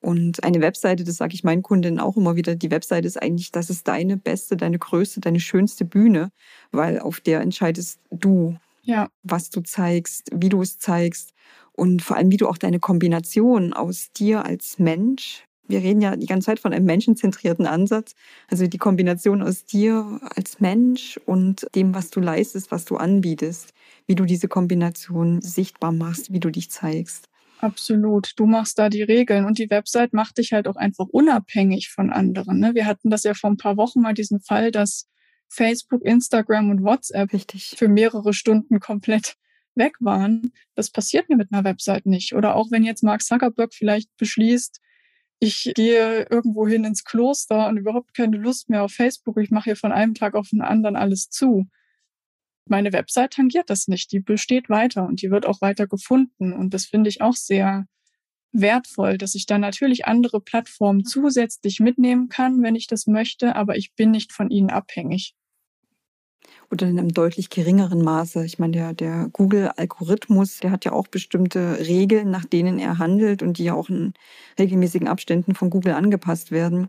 Und 0.01 0.43
eine 0.45 0.61
Webseite, 0.61 1.05
das 1.05 1.17
sage 1.17 1.35
ich 1.35 1.45
meinen 1.45 1.63
Kundinnen 1.63 2.01
auch 2.01 2.17
immer 2.17 2.37
wieder, 2.37 2.55
die 2.55 2.71
Webseite 2.71 3.07
ist 3.07 3.21
eigentlich, 3.21 3.53
das 3.53 3.69
ist 3.69 3.87
deine 3.87 4.17
beste, 4.17 4.57
deine 4.57 4.79
größte, 4.79 5.21
deine 5.21 5.41
schönste 5.41 5.85
Bühne, 5.85 6.31
weil 6.73 7.01
auf 7.01 7.21
der 7.21 7.41
entscheidest 7.41 8.01
du, 8.11 8.57
ja. 8.83 9.09
was 9.23 9.51
du 9.51 9.61
zeigst, 9.61 10.31
wie 10.35 10.49
du 10.49 10.63
es 10.63 10.79
zeigst 10.79 11.35
und 11.73 12.03
vor 12.03 12.17
allem, 12.17 12.31
wie 12.31 12.39
du 12.39 12.49
auch 12.49 12.59
deine 12.59 12.79
Kombination 12.79 13.75
aus 13.75 14.11
dir 14.13 14.45
als 14.45 14.79
Mensch 14.79 15.45
wir 15.71 15.83
reden 15.83 16.01
ja 16.01 16.17
die 16.17 16.27
ganze 16.27 16.47
Zeit 16.47 16.59
von 16.59 16.73
einem 16.73 16.85
menschenzentrierten 16.85 17.67
Ansatz. 17.67 18.15
Also 18.49 18.67
die 18.67 18.79
Kombination 18.79 19.41
aus 19.41 19.65
dir 19.65 20.21
als 20.35 20.61
Mensch 20.61 21.19
und 21.27 21.67
dem, 21.75 21.95
was 21.95 22.11
du 22.11 22.21
leistest, 22.21 22.71
was 22.71 22.85
du 22.85 22.97
anbietest, 22.97 23.73
wie 24.07 24.17
du 24.17 24.25
diese 24.25 24.49
Kombination 24.49 25.41
sichtbar 25.41 25.93
machst, 25.93 26.33
wie 26.33 26.41
du 26.41 26.51
dich 26.51 26.71
zeigst. 26.71 27.29
Absolut. 27.61 28.33
Du 28.37 28.47
machst 28.47 28.79
da 28.79 28.89
die 28.89 29.03
Regeln 29.03 29.45
und 29.45 29.59
die 29.59 29.69
Website 29.69 30.15
macht 30.15 30.39
dich 30.39 30.53
halt 30.53 30.67
auch 30.67 30.77
einfach 30.77 31.07
unabhängig 31.11 31.91
von 31.91 32.11
anderen. 32.11 32.59
Ne? 32.59 32.75
Wir 32.75 32.87
hatten 32.87 33.11
das 33.11 33.23
ja 33.23 33.35
vor 33.35 33.51
ein 33.51 33.59
paar 33.59 33.77
Wochen 33.77 34.01
mal 34.01 34.15
diesen 34.15 34.41
Fall, 34.41 34.71
dass 34.71 35.09
Facebook, 35.49 36.03
Instagram 36.03 36.71
und 36.71 36.83
WhatsApp 36.83 37.33
Richtig. 37.35 37.75
für 37.77 37.89
mehrere 37.89 38.33
Stunden 38.33 38.81
komplett 38.81 39.37
weg 39.75 39.97
waren. 40.01 40.53
Das 40.75 40.91
passiert 40.91 41.29
mir 41.29 41.37
mit 41.37 41.53
einer 41.53 41.65
Website 41.65 42.07
nicht. 42.07 42.35
Oder 42.35 42.57
auch 42.57 42.71
wenn 42.71 42.83
jetzt 42.83 43.03
Mark 43.03 43.23
Zuckerberg 43.23 43.75
vielleicht 43.75 44.17
beschließt, 44.17 44.81
ich 45.39 45.73
gehe 45.75 46.27
irgendwo 46.31 46.67
hin 46.67 46.85
ins 46.85 47.05
Kloster 47.05 47.69
und 47.69 47.77
überhaupt 47.77 48.15
keine 48.15 48.39
Lust 48.39 48.71
mehr 48.71 48.85
auf 48.85 48.93
Facebook. 48.93 49.39
Ich 49.39 49.51
mache 49.51 49.65
hier 49.65 49.77
von 49.77 49.93
einem 49.93 50.15
Tag 50.15 50.35
auf 50.35 50.49
den 50.49 50.63
anderen 50.63 50.97
alles 50.97 51.29
zu. 51.29 51.67
Meine 52.71 52.93
Website 52.93 53.33
tangiert 53.33 53.69
das 53.69 53.89
nicht. 53.89 54.13
Die 54.13 54.21
besteht 54.21 54.71
weiter 54.71 55.05
und 55.05 55.23
die 55.23 55.31
wird 55.31 55.45
auch 55.45 55.61
weiter 55.61 55.89
gefunden. 55.89 56.53
Und 56.53 56.73
das 56.73 56.87
finde 56.87 57.11
ich 57.11 57.21
auch 57.21 57.35
sehr 57.35 57.87
wertvoll, 58.53 59.19
dass 59.19 59.35
ich 59.35 59.47
da 59.47 59.59
natürlich 59.59 60.07
andere 60.07 60.41
Plattformen 60.41 61.05
zusätzlich 61.05 61.81
mitnehmen 61.81 62.29
kann, 62.29 62.63
wenn 62.63 62.77
ich 62.77 62.87
das 62.87 63.07
möchte, 63.07 63.57
aber 63.57 63.77
ich 63.77 63.95
bin 63.95 64.13
nicht 64.13 64.33
von 64.33 64.51
ihnen 64.51 64.71
abhängig 64.71 65.35
oder 66.71 66.87
in 66.87 66.99
einem 66.99 67.13
deutlich 67.13 67.51
geringeren 67.51 68.03
Maße. 68.03 68.45
Ich 68.45 68.59
meine, 68.59 68.73
der, 68.73 68.95
der 68.95 69.29
Google-Algorithmus, 69.33 70.59
der 70.59 70.71
hat 70.71 70.85
ja 70.85 70.93
auch 70.93 71.09
bestimmte 71.09 71.79
Regeln, 71.81 72.31
nach 72.31 72.45
denen 72.45 72.79
er 72.79 72.99
handelt 72.99 73.43
und 73.43 73.59
die 73.59 73.65
ja 73.65 73.75
auch 73.75 73.89
in 73.89 74.15
regelmäßigen 74.59 75.09
Abständen 75.09 75.55
von 75.55 75.71
Google 75.71 75.95
angepasst 75.95 76.53
werden. 76.53 76.89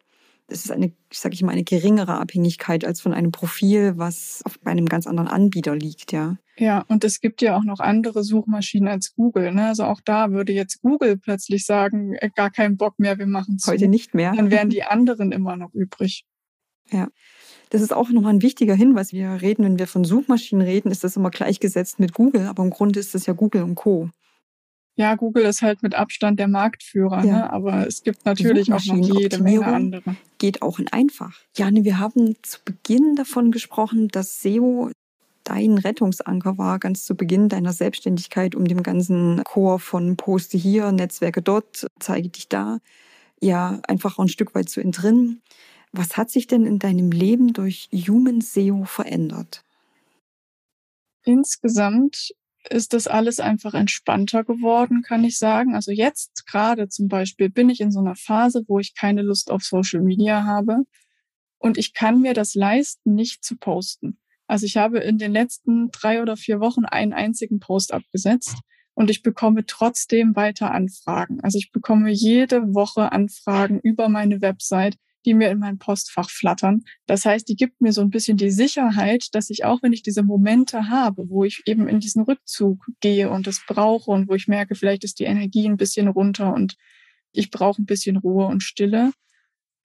Es 0.51 0.65
ist 0.65 0.71
eine, 0.71 0.91
sage 1.11 1.33
ich 1.33 1.43
mal, 1.43 1.51
eine 1.51 1.63
geringere 1.63 2.19
Abhängigkeit 2.19 2.85
als 2.85 3.01
von 3.01 3.13
einem 3.13 3.31
Profil, 3.31 3.93
was 3.97 4.41
auf 4.45 4.59
einem 4.65 4.85
ganz 4.85 5.07
anderen 5.07 5.27
Anbieter 5.27 5.75
liegt, 5.75 6.11
ja. 6.11 6.37
Ja, 6.57 6.85
und 6.87 7.03
es 7.03 7.21
gibt 7.21 7.41
ja 7.41 7.57
auch 7.57 7.63
noch 7.63 7.79
andere 7.79 8.23
Suchmaschinen 8.23 8.87
als 8.87 9.15
Google. 9.15 9.51
Ne? 9.51 9.67
Also 9.67 9.85
auch 9.85 10.01
da 10.03 10.31
würde 10.31 10.53
jetzt 10.53 10.81
Google 10.81 11.17
plötzlich 11.17 11.65
sagen, 11.65 12.13
äh, 12.15 12.29
gar 12.35 12.51
keinen 12.51 12.77
Bock 12.77 12.99
mehr, 12.99 13.17
wir 13.17 13.25
machen 13.25 13.55
es 13.57 13.65
heute 13.65 13.87
nicht 13.87 14.13
mehr. 14.13 14.33
Dann 14.35 14.51
wären 14.51 14.69
die 14.69 14.83
anderen 14.83 15.31
immer 15.31 15.55
noch 15.55 15.73
übrig. 15.73 16.25
Ja. 16.91 17.07
Das 17.69 17.81
ist 17.81 17.93
auch 17.93 18.09
nochmal 18.09 18.33
ein 18.33 18.41
wichtiger 18.41 18.75
Hinweis. 18.75 19.13
Wir 19.13 19.41
reden, 19.41 19.63
wenn 19.63 19.79
wir 19.79 19.87
von 19.87 20.03
Suchmaschinen 20.03 20.67
reden, 20.67 20.91
ist 20.91 21.05
das 21.05 21.15
immer 21.15 21.31
gleichgesetzt 21.31 21.99
mit 21.99 22.13
Google, 22.13 22.47
aber 22.47 22.63
im 22.63 22.69
Grunde 22.69 22.99
ist 22.99 23.15
das 23.15 23.25
ja 23.25 23.33
Google 23.33 23.63
und 23.63 23.75
Co. 23.75 24.09
Ja, 25.01 25.15
Google 25.15 25.45
ist 25.45 25.63
halt 25.63 25.81
mit 25.81 25.95
Abstand 25.95 26.39
der 26.39 26.47
Marktführer, 26.47 27.25
ja. 27.25 27.33
ne? 27.33 27.51
aber 27.51 27.87
es 27.87 28.03
gibt 28.03 28.23
natürlich 28.23 28.71
auch 28.71 28.85
noch 28.85 28.97
jede 28.97 29.41
Menge 29.41 29.65
andere. 29.65 30.15
Geht 30.37 30.61
auch 30.61 30.77
in 30.77 30.89
einfach. 30.89 31.39
Jane, 31.57 31.83
wir 31.83 31.97
haben 31.97 32.35
zu 32.43 32.59
Beginn 32.63 33.15
davon 33.15 33.51
gesprochen, 33.51 34.09
dass 34.09 34.43
SEO 34.43 34.91
dein 35.43 35.79
Rettungsanker 35.79 36.59
war, 36.59 36.77
ganz 36.77 37.03
zu 37.03 37.15
Beginn 37.15 37.49
deiner 37.49 37.73
Selbstständigkeit, 37.73 38.53
um 38.53 38.65
dem 38.65 38.83
ganzen 38.83 39.43
Chor 39.43 39.79
von 39.79 40.17
Poste 40.17 40.59
hier, 40.59 40.91
Netzwerke 40.91 41.41
dort, 41.41 41.87
zeige 41.99 42.29
dich 42.29 42.47
da, 42.47 42.77
ja, 43.41 43.79
einfach 43.87 44.19
ein 44.19 44.27
Stück 44.27 44.53
weit 44.53 44.69
zu 44.69 44.81
entrinnen. 44.81 45.41
Was 45.91 46.15
hat 46.15 46.29
sich 46.29 46.45
denn 46.45 46.67
in 46.67 46.77
deinem 46.77 47.09
Leben 47.09 47.53
durch 47.53 47.89
Human 47.91 48.41
SEO 48.41 48.83
verändert? 48.83 49.63
Insgesamt 51.23 52.35
ist 52.69 52.93
das 52.93 53.07
alles 53.07 53.39
einfach 53.39 53.73
entspannter 53.73 54.43
geworden, 54.43 55.01
kann 55.01 55.23
ich 55.23 55.37
sagen. 55.37 55.75
Also 55.75 55.91
jetzt 55.91 56.45
gerade 56.45 56.87
zum 56.89 57.07
Beispiel 57.07 57.49
bin 57.49 57.69
ich 57.69 57.81
in 57.81 57.91
so 57.91 57.99
einer 57.99 58.15
Phase, 58.15 58.63
wo 58.67 58.79
ich 58.79 58.95
keine 58.95 59.21
Lust 59.21 59.51
auf 59.51 59.63
Social 59.63 60.01
Media 60.01 60.45
habe 60.45 60.83
und 61.57 61.77
ich 61.77 61.93
kann 61.93 62.21
mir 62.21 62.33
das 62.33 62.55
leisten, 62.55 63.15
nicht 63.15 63.43
zu 63.43 63.57
posten. 63.57 64.17
Also 64.47 64.65
ich 64.65 64.77
habe 64.77 64.99
in 64.99 65.17
den 65.17 65.31
letzten 65.31 65.91
drei 65.91 66.21
oder 66.21 66.35
vier 66.35 66.59
Wochen 66.59 66.85
einen 66.85 67.13
einzigen 67.13 67.59
Post 67.59 67.93
abgesetzt 67.93 68.57
und 68.93 69.09
ich 69.09 69.23
bekomme 69.23 69.65
trotzdem 69.65 70.35
weiter 70.35 70.71
Anfragen. 70.71 71.39
Also 71.41 71.57
ich 71.57 71.71
bekomme 71.71 72.11
jede 72.11 72.73
Woche 72.73 73.11
Anfragen 73.11 73.79
über 73.79 74.09
meine 74.09 74.41
Website, 74.41 74.97
die 75.25 75.33
mir 75.33 75.49
in 75.49 75.59
mein 75.59 75.77
Postfach 75.77 76.29
flattern. 76.29 76.83
Das 77.05 77.25
heißt, 77.25 77.47
die 77.47 77.55
gibt 77.55 77.81
mir 77.81 77.93
so 77.93 78.01
ein 78.01 78.09
bisschen 78.09 78.37
die 78.37 78.51
Sicherheit, 78.51 79.27
dass 79.33 79.49
ich 79.49 79.65
auch, 79.65 79.81
wenn 79.83 79.93
ich 79.93 80.03
diese 80.03 80.23
Momente 80.23 80.89
habe, 80.89 81.29
wo 81.29 81.43
ich 81.43 81.61
eben 81.65 81.87
in 81.87 81.99
diesen 81.99 82.23
Rückzug 82.23 82.85
gehe 82.99 83.29
und 83.29 83.47
es 83.47 83.63
brauche 83.67 84.11
und 84.11 84.27
wo 84.27 84.33
ich 84.33 84.47
merke, 84.47 84.75
vielleicht 84.75 85.03
ist 85.03 85.19
die 85.19 85.25
Energie 85.25 85.67
ein 85.67 85.77
bisschen 85.77 86.07
runter 86.07 86.53
und 86.53 86.75
ich 87.31 87.51
brauche 87.51 87.81
ein 87.81 87.85
bisschen 87.85 88.17
Ruhe 88.17 88.45
und 88.47 88.63
Stille, 88.63 89.11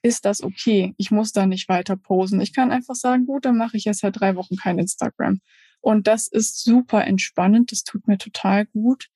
ist 0.02 0.24
das 0.24 0.42
okay. 0.42 0.94
Ich 0.98 1.10
muss 1.10 1.32
da 1.32 1.46
nicht 1.46 1.68
weiter 1.68 1.96
posen. 1.96 2.40
Ich 2.40 2.54
kann 2.54 2.70
einfach 2.70 2.94
sagen, 2.94 3.26
gut, 3.26 3.44
dann 3.44 3.56
mache 3.56 3.76
ich 3.76 3.84
jetzt 3.84 4.00
seit 4.00 4.20
drei 4.20 4.36
Wochen 4.36 4.56
kein 4.56 4.78
Instagram. 4.78 5.40
Und 5.80 6.06
das 6.06 6.28
ist 6.28 6.62
super 6.62 7.04
entspannend. 7.04 7.72
Das 7.72 7.82
tut 7.84 8.06
mir 8.08 8.18
total 8.18 8.66
gut. 8.66 9.08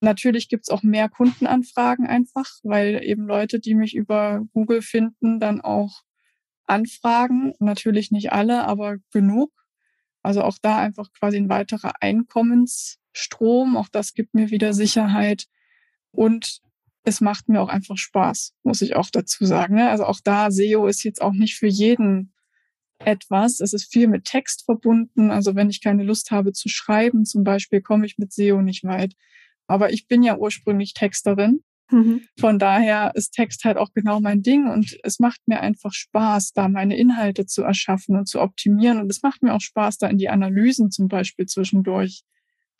Natürlich 0.00 0.48
gibt's 0.48 0.70
auch 0.70 0.82
mehr 0.82 1.08
Kundenanfragen 1.08 2.06
einfach, 2.06 2.46
weil 2.62 3.02
eben 3.02 3.26
Leute, 3.26 3.58
die 3.58 3.74
mich 3.74 3.96
über 3.96 4.42
Google 4.52 4.82
finden, 4.82 5.40
dann 5.40 5.60
auch 5.60 6.02
anfragen. 6.66 7.54
Natürlich 7.58 8.10
nicht 8.10 8.32
alle, 8.32 8.64
aber 8.64 8.98
genug. 9.12 9.50
Also 10.22 10.42
auch 10.42 10.58
da 10.60 10.78
einfach 10.78 11.12
quasi 11.12 11.36
ein 11.36 11.48
weiterer 11.48 11.92
Einkommensstrom. 12.00 13.76
Auch 13.76 13.88
das 13.88 14.14
gibt 14.14 14.34
mir 14.34 14.50
wieder 14.50 14.72
Sicherheit. 14.72 15.46
Und 16.12 16.60
es 17.04 17.20
macht 17.20 17.48
mir 17.48 17.60
auch 17.60 17.68
einfach 17.68 17.96
Spaß, 17.96 18.54
muss 18.62 18.82
ich 18.82 18.94
auch 18.94 19.08
dazu 19.10 19.44
sagen. 19.46 19.76
Ne? 19.76 19.88
Also 19.88 20.04
auch 20.04 20.20
da, 20.22 20.50
SEO 20.50 20.86
ist 20.86 21.02
jetzt 21.04 21.22
auch 21.22 21.32
nicht 21.32 21.56
für 21.56 21.66
jeden 21.66 22.34
etwas. 22.98 23.60
Es 23.60 23.72
ist 23.72 23.90
viel 23.90 24.08
mit 24.08 24.24
Text 24.24 24.64
verbunden. 24.64 25.30
Also 25.30 25.54
wenn 25.54 25.70
ich 25.70 25.82
keine 25.82 26.02
Lust 26.04 26.30
habe 26.30 26.52
zu 26.52 26.68
schreiben, 26.68 27.24
zum 27.24 27.44
Beispiel, 27.44 27.80
komme 27.80 28.06
ich 28.06 28.18
mit 28.18 28.32
SEO 28.32 28.60
nicht 28.62 28.84
weit. 28.84 29.14
Aber 29.68 29.92
ich 29.92 30.08
bin 30.08 30.24
ja 30.24 30.36
ursprünglich 30.36 30.94
Texterin. 30.94 31.60
Mhm. 31.90 32.22
Von 32.38 32.58
daher 32.58 33.12
ist 33.14 33.30
Text 33.30 33.64
halt 33.64 33.76
auch 33.76 33.92
genau 33.94 34.20
mein 34.20 34.42
Ding 34.42 34.68
und 34.68 34.98
es 35.04 35.20
macht 35.20 35.40
mir 35.46 35.60
einfach 35.60 35.92
Spaß, 35.92 36.52
da 36.52 36.68
meine 36.68 36.96
Inhalte 36.98 37.46
zu 37.46 37.62
erschaffen 37.62 38.16
und 38.16 38.28
zu 38.28 38.40
optimieren. 38.40 38.98
Und 38.98 39.10
es 39.10 39.22
macht 39.22 39.42
mir 39.42 39.54
auch 39.54 39.60
Spaß, 39.60 39.98
da 39.98 40.08
in 40.08 40.18
die 40.18 40.28
Analysen 40.28 40.90
zum 40.90 41.08
Beispiel 41.08 41.46
zwischendurch 41.46 42.22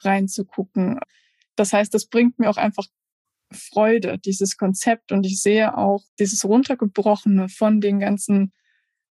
reinzugucken. 0.00 0.98
Das 1.56 1.72
heißt, 1.72 1.92
das 1.94 2.08
bringt 2.08 2.38
mir 2.38 2.50
auch 2.50 2.56
einfach 2.56 2.86
Freude, 3.50 4.18
dieses 4.18 4.56
Konzept. 4.56 5.12
Und 5.12 5.24
ich 5.24 5.40
sehe 5.40 5.76
auch 5.76 6.02
dieses 6.18 6.44
runtergebrochene 6.44 7.48
von 7.48 7.80
den 7.80 8.00
ganzen 8.00 8.52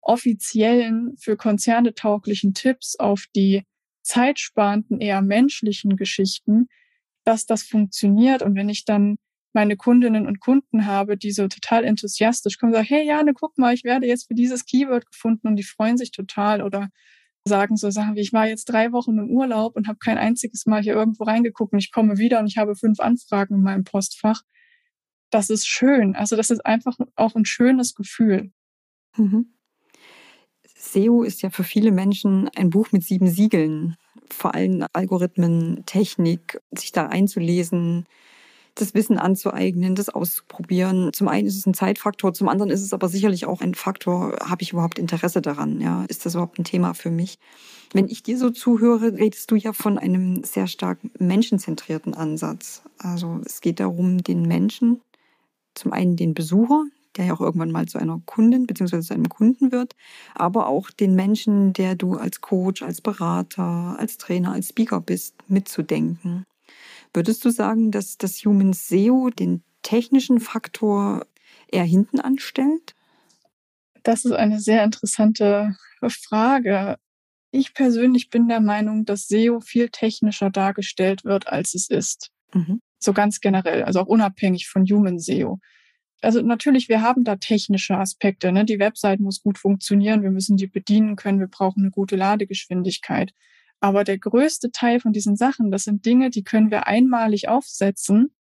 offiziellen, 0.02 1.16
für 1.18 1.38
Konzerne 1.38 1.94
tauglichen 1.94 2.54
Tipps 2.54 2.96
auf 2.98 3.26
die 3.36 3.64
zeitsparenden, 4.04 5.02
eher 5.02 5.22
menschlichen 5.22 5.98
Geschichten, 5.98 6.68
dass 7.28 7.46
das 7.46 7.64
funktioniert. 7.64 8.42
Und 8.42 8.56
wenn 8.56 8.70
ich 8.70 8.86
dann 8.86 9.18
meine 9.54 9.76
Kundinnen 9.76 10.28
und 10.28 10.40
Kunden 10.40 10.86
habe, 10.86 11.18
die 11.18 11.32
so 11.32 11.48
total 11.48 11.84
enthusiastisch 11.84 12.58
kommen, 12.58 12.72
sagen, 12.72 12.88
hey 12.88 13.06
Jane, 13.06 13.34
guck 13.34 13.58
mal, 13.58 13.74
ich 13.74 13.84
werde 13.84 14.08
jetzt 14.08 14.28
für 14.28 14.34
dieses 14.34 14.66
Keyword 14.66 15.06
gefunden 15.08 15.48
und 15.48 15.58
die 15.58 15.64
freuen 15.64 15.98
sich 15.98 16.12
total 16.12 16.62
oder 16.62 16.90
sagen 17.44 17.76
so 17.76 17.90
Sachen 17.90 18.16
wie, 18.16 18.22
ich 18.22 18.34
war 18.34 18.48
jetzt 18.48 18.66
drei 18.66 18.92
Wochen 18.94 19.18
im 19.18 19.30
Urlaub 19.30 19.76
und 19.76 19.88
habe 19.88 19.98
kein 20.00 20.18
einziges 20.18 20.66
Mal 20.66 20.82
hier 20.82 20.94
irgendwo 20.94 21.26
reingeguckt 21.26 21.74
und 21.74 21.80
ich 21.80 21.92
komme 21.92 22.18
wieder 22.18 22.40
und 22.40 22.48
ich 22.48 22.58
habe 22.58 22.76
fünf 22.76 23.00
Anfragen 23.00 23.56
in 23.56 23.62
meinem 23.62 23.84
Postfach. 23.84 24.42
Das 25.30 25.50
ist 25.50 25.68
schön. 25.68 26.16
Also 26.16 26.38
das 26.38 26.50
ist 26.50 26.66
einfach 26.66 26.98
auch 27.16 27.36
ein 27.36 27.46
schönes 27.46 27.94
Gefühl. 27.94 28.52
Mhm. 29.18 29.54
SEO 30.76 31.24
ist 31.24 31.42
ja 31.42 31.50
für 31.50 31.64
viele 31.64 31.92
Menschen 31.92 32.50
ein 32.56 32.70
Buch 32.70 32.92
mit 32.92 33.04
sieben 33.04 33.28
Siegeln 33.28 33.98
vor 34.34 34.56
allem 34.56 34.86
Algorithmen, 34.94 35.84
Technik, 35.86 36.60
sich 36.72 36.92
da 36.92 37.08
einzulesen, 37.08 38.06
das 38.76 38.94
Wissen 38.94 39.18
anzueignen, 39.18 39.96
das 39.96 40.10
auszuprobieren. 40.10 41.12
Zum 41.14 41.28
einen 41.28 41.48
ist 41.48 41.58
es 41.58 41.66
ein 41.66 41.74
Zeitfaktor, 41.74 42.34
zum 42.34 42.48
anderen 42.48 42.72
ist 42.72 42.82
es 42.82 42.94
aber 42.94 43.10
sicherlich 43.10 43.46
auch 43.46 43.62
ein 43.62 43.74
Faktor, 43.74 44.38
habe 44.44 44.62
ich 44.62 44.74
überhaupt 44.74 45.00
Interesse 45.00 45.42
daran? 45.42 45.82
Ja, 45.82 46.06
ist 46.08 46.26
das 46.26 46.36
überhaupt 46.36 46.60
ein 46.60 46.64
Thema 46.64 46.94
für 46.94 47.10
mich? 47.10 47.40
Wenn 47.94 48.08
ich 48.08 48.24
dir 48.24 48.38
so 48.38 48.50
zuhöre, 48.50 49.14
redest 49.14 49.50
du 49.52 49.56
ja 49.56 49.74
von 49.74 49.98
einem 49.98 50.44
sehr 50.44 50.68
stark 50.68 51.00
menschenzentrierten 51.20 52.14
Ansatz. 52.14 52.84
Also 52.98 53.40
es 53.46 53.62
geht 53.62 53.80
darum, 53.80 54.24
den 54.24 54.44
Menschen, 54.44 55.02
zum 55.74 55.94
einen 55.94 56.16
den 56.16 56.34
Besucher, 56.34 56.86
der 57.18 57.26
ja 57.26 57.34
auch 57.34 57.42
irgendwann 57.42 57.72
mal 57.72 57.88
zu 57.88 57.98
einer 57.98 58.22
Kundin 58.26 58.68
bzw. 58.68 59.02
zu 59.02 59.14
einem 59.14 59.30
Kunden 59.30 59.72
wird, 59.72 59.96
aber 60.36 60.68
auch 60.68 60.92
den 60.92 61.16
Menschen, 61.16 61.74
der 61.74 61.96
du 61.96 62.16
als 62.16 62.42
Coach, 62.42 62.84
als 62.84 63.02
Berater, 63.02 63.96
als 63.98 64.18
Trainer, 64.18 64.52
als 64.54 64.70
Speaker 64.70 65.02
bist, 65.02 65.36
mitzudenken. 65.48 66.46
Würdest 67.14 67.44
du 67.46 67.50
sagen, 67.50 67.92
dass 67.92 68.18
das 68.18 68.38
Human 68.46 68.74
SEO 68.74 69.30
den 69.30 69.64
technischen 69.82 70.40
Faktor 70.40 71.26
eher 71.72 71.84
hinten 71.84 72.20
anstellt? 72.20 72.94
Das 74.04 74.26
ist 74.26 74.34
eine 74.34 74.60
sehr 74.60 74.84
interessante 74.84 75.76
Frage. 76.08 76.98
Ich 77.52 77.74
persönlich 77.74 78.30
bin 78.30 78.48
der 78.48 78.62
Meinung, 78.62 79.06
dass 79.06 79.28
SEO 79.28 79.62
viel 79.62 79.90
technischer 79.90 80.50
dargestellt 80.50 81.24
wird, 81.24 81.48
als 81.48 81.74
es 81.74 81.90
ist. 81.90 82.30
Mhm. 82.54 82.82
So 83.00 83.14
ganz 83.14 83.40
generell, 83.40 83.84
also 83.84 84.02
auch 84.02 84.08
unabhängig 84.08 84.68
von 84.68 84.84
Human 84.86 85.20
SEO 85.20 85.60
also 86.22 86.42
natürlich, 86.42 86.90
wir 86.90 87.02
haben 87.02 87.24
da 87.24 87.36
technische 87.36 87.98
Aspekte. 87.98 88.52
Ne? 88.52 88.66
Die 88.66 88.80
Website 88.80 89.20
muss 89.20 89.42
gut 89.42 89.58
funktionieren, 89.58 90.24
wir 90.24 90.32
müssen 90.32 90.58
die 90.58 90.68
bedienen 90.68 91.16
können, 91.16 91.40
wir 91.40 91.48
brauchen 91.48 91.84
eine 91.84 91.92
gute 91.92 92.16
Ladegeschwindigkeit. 92.16 93.34
Aber 93.80 94.04
der 94.04 94.18
größte 94.18 94.72
Teil 94.72 95.00
von 95.00 95.14
diesen 95.14 95.36
Sachen, 95.36 95.70
das 95.72 95.84
sind 95.84 96.06
Dinge, 96.06 96.30
die 96.32 96.44
können 96.44 96.72
wir 96.72 96.88
einmalig 96.88 97.48
aufsetzen 97.48 98.34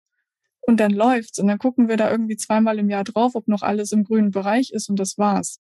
und 0.62 0.80
dann 0.80 0.92
läuft's. 0.92 1.40
Und 1.40 1.48
dann 1.48 1.60
gucken 1.60 1.88
wir 1.88 1.98
da 1.98 2.10
irgendwie 2.10 2.38
zweimal 2.38 2.80
im 2.80 2.90
Jahr 2.90 3.04
drauf, 3.04 3.36
ob 3.36 3.48
noch 3.48 3.62
alles 3.62 3.92
im 3.92 4.04
grünen 4.04 4.32
Bereich 4.32 4.72
ist 4.72 4.90
und 4.90 4.98
das 5.00 5.18
war's. 5.18 5.60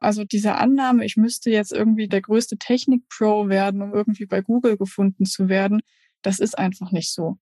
Also 0.00 0.24
diese 0.24 0.54
Annahme, 0.54 1.04
ich 1.04 1.16
müsste 1.16 1.50
jetzt 1.50 1.72
irgendwie 1.72 2.08
der 2.08 2.22
größte 2.22 2.56
Technik-Pro 2.56 3.48
werden, 3.48 3.82
um 3.82 3.92
irgendwie 3.92 4.26
bei 4.26 4.40
Google 4.40 4.76
gefunden 4.76 5.26
zu 5.26 5.48
werden, 5.48 5.80
das 6.22 6.38
ist 6.38 6.56
einfach 6.58 6.92
nicht 6.92 7.12
so 7.12 7.38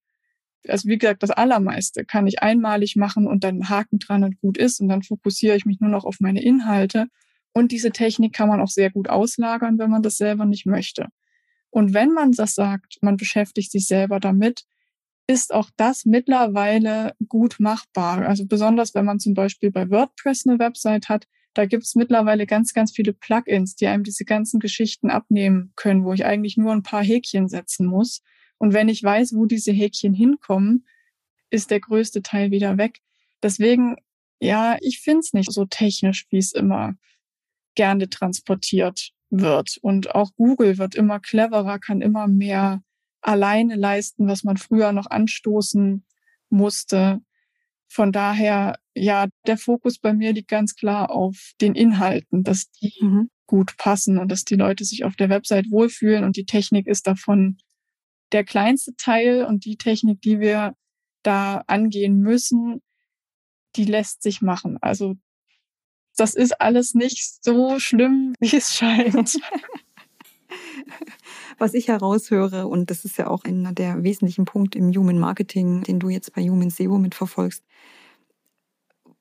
also 0.68 0.88
wie 0.88 0.98
gesagt, 0.98 1.22
das 1.22 1.30
Allermeiste 1.30 2.04
kann 2.04 2.26
ich 2.26 2.42
einmalig 2.42 2.96
machen 2.96 3.26
und 3.26 3.44
dann 3.44 3.68
Haken 3.68 3.98
dran 3.98 4.24
und 4.24 4.40
gut 4.40 4.58
ist. 4.58 4.80
Und 4.80 4.88
dann 4.88 5.02
fokussiere 5.02 5.56
ich 5.56 5.66
mich 5.66 5.80
nur 5.80 5.90
noch 5.90 6.04
auf 6.04 6.16
meine 6.20 6.42
Inhalte. 6.42 7.06
Und 7.52 7.72
diese 7.72 7.90
Technik 7.90 8.32
kann 8.32 8.48
man 8.48 8.60
auch 8.60 8.68
sehr 8.68 8.90
gut 8.90 9.08
auslagern, 9.08 9.78
wenn 9.78 9.90
man 9.90 10.02
das 10.02 10.16
selber 10.16 10.44
nicht 10.44 10.66
möchte. 10.66 11.08
Und 11.70 11.94
wenn 11.94 12.12
man 12.12 12.32
das 12.32 12.54
sagt, 12.54 12.98
man 13.02 13.16
beschäftigt 13.16 13.70
sich 13.70 13.86
selber 13.86 14.20
damit, 14.20 14.64
ist 15.26 15.52
auch 15.52 15.70
das 15.76 16.04
mittlerweile 16.04 17.14
gut 17.28 17.56
machbar. 17.58 18.26
Also 18.26 18.46
besonders 18.46 18.94
wenn 18.94 19.04
man 19.04 19.18
zum 19.18 19.34
Beispiel 19.34 19.70
bei 19.70 19.90
WordPress 19.90 20.46
eine 20.46 20.58
Website 20.58 21.08
hat, 21.08 21.26
da 21.54 21.64
gibt 21.64 21.84
es 21.84 21.94
mittlerweile 21.94 22.46
ganz, 22.46 22.74
ganz 22.74 22.92
viele 22.92 23.12
Plugins, 23.14 23.76
die 23.76 23.86
einem 23.86 24.04
diese 24.04 24.24
ganzen 24.24 24.60
Geschichten 24.60 25.10
abnehmen 25.10 25.72
können, 25.74 26.04
wo 26.04 26.12
ich 26.12 26.26
eigentlich 26.26 26.56
nur 26.56 26.72
ein 26.72 26.82
paar 26.82 27.02
Häkchen 27.02 27.48
setzen 27.48 27.86
muss. 27.86 28.22
Und 28.58 28.72
wenn 28.72 28.88
ich 28.88 29.02
weiß, 29.02 29.34
wo 29.34 29.46
diese 29.46 29.72
Häkchen 29.72 30.14
hinkommen, 30.14 30.86
ist 31.50 31.70
der 31.70 31.80
größte 31.80 32.22
Teil 32.22 32.50
wieder 32.50 32.78
weg. 32.78 33.00
Deswegen 33.42 33.96
Ja, 34.40 34.76
ich 34.80 35.00
finde 35.00 35.20
es 35.20 35.32
nicht 35.32 35.52
so 35.52 35.64
technisch, 35.64 36.26
wie 36.30 36.38
es 36.38 36.52
immer 36.52 36.94
gerne 37.74 38.08
transportiert 38.08 39.12
wird. 39.30 39.78
Und 39.82 40.14
auch 40.14 40.30
Google 40.36 40.78
wird 40.78 40.94
immer 40.94 41.20
cleverer, 41.20 41.78
kann 41.78 42.00
immer 42.02 42.26
mehr 42.28 42.82
alleine 43.22 43.76
leisten, 43.76 44.28
was 44.28 44.44
man 44.44 44.56
früher 44.56 44.92
noch 44.92 45.06
anstoßen 45.10 46.04
musste. 46.50 47.20
Von 47.88 48.12
daher, 48.12 48.78
ja, 48.94 49.26
der 49.46 49.58
Fokus 49.58 49.98
bei 49.98 50.12
mir 50.12 50.32
liegt 50.32 50.48
ganz 50.48 50.74
klar 50.74 51.10
auf 51.10 51.52
den 51.60 51.74
Inhalten, 51.74 52.44
dass 52.44 52.70
die 52.70 52.94
mhm. 53.00 53.30
gut 53.46 53.76
passen 53.78 54.18
und 54.18 54.30
dass 54.30 54.44
die 54.44 54.56
Leute 54.56 54.84
sich 54.84 55.04
auf 55.04 55.16
der 55.16 55.28
Website 55.28 55.70
wohlfühlen 55.70 56.24
und 56.24 56.36
die 56.36 56.46
Technik 56.46 56.86
ist 56.86 57.06
davon 57.06 57.58
der 58.36 58.44
kleinste 58.44 58.94
Teil 58.96 59.46
und 59.46 59.64
die 59.64 59.78
Technik, 59.78 60.20
die 60.20 60.40
wir 60.40 60.74
da 61.22 61.64
angehen 61.66 62.18
müssen, 62.18 62.82
die 63.76 63.86
lässt 63.86 64.22
sich 64.22 64.42
machen. 64.42 64.76
Also 64.82 65.14
das 66.16 66.34
ist 66.34 66.60
alles 66.60 66.94
nicht 66.94 67.42
so 67.42 67.78
schlimm, 67.78 68.34
wie 68.38 68.54
es 68.54 68.74
scheint. 68.74 69.40
Was 71.58 71.72
ich 71.72 71.88
heraushöre, 71.88 72.66
und 72.66 72.90
das 72.90 73.06
ist 73.06 73.16
ja 73.16 73.28
auch 73.28 73.44
einer 73.44 73.72
der 73.72 74.02
wesentlichen 74.02 74.44
Punkte 74.44 74.76
im 74.76 74.92
Human 74.92 75.18
Marketing, 75.18 75.82
den 75.82 75.98
du 75.98 76.10
jetzt 76.10 76.34
bei 76.34 76.42
Human 76.42 76.68
SEO 76.68 76.98
mitverfolgst, 76.98 77.64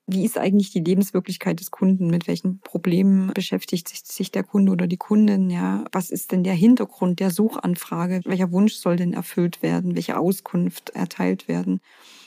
wie 0.06 0.24
ist 0.24 0.38
eigentlich 0.38 0.70
die 0.70 0.80
Lebenswirklichkeit 0.80 1.58
des 1.58 1.70
Kunden? 1.70 2.06
Mit 2.08 2.28
welchen 2.28 2.60
Problemen 2.60 3.32
beschäftigt 3.34 3.88
sich 3.88 4.30
der 4.30 4.44
Kunde 4.44 4.72
oder 4.72 4.86
die 4.86 4.96
Kundin? 4.96 5.50
Ja, 5.50 5.84
was 5.90 6.10
ist 6.10 6.30
denn 6.30 6.44
der 6.44 6.54
Hintergrund 6.54 7.18
der 7.18 7.30
Suchanfrage? 7.30 8.20
Welcher 8.24 8.52
Wunsch 8.52 8.74
soll 8.74 8.96
denn 8.96 9.12
erfüllt 9.12 9.62
werden? 9.62 9.96
Welche 9.96 10.16
Auskunft 10.16 10.90
erteilt 10.90 11.48
werden? 11.48 11.80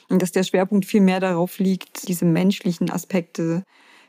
Und 0.10 0.22
dass 0.22 0.32
der 0.32 0.44
Schwerpunkt 0.44 0.86
viel 0.86 1.02
mehr 1.02 1.22
darauf 1.22 1.60
liegt, 1.60 2.08
diese 2.08 2.26
menschlichen 2.26 2.89
Aspekte 2.89 3.63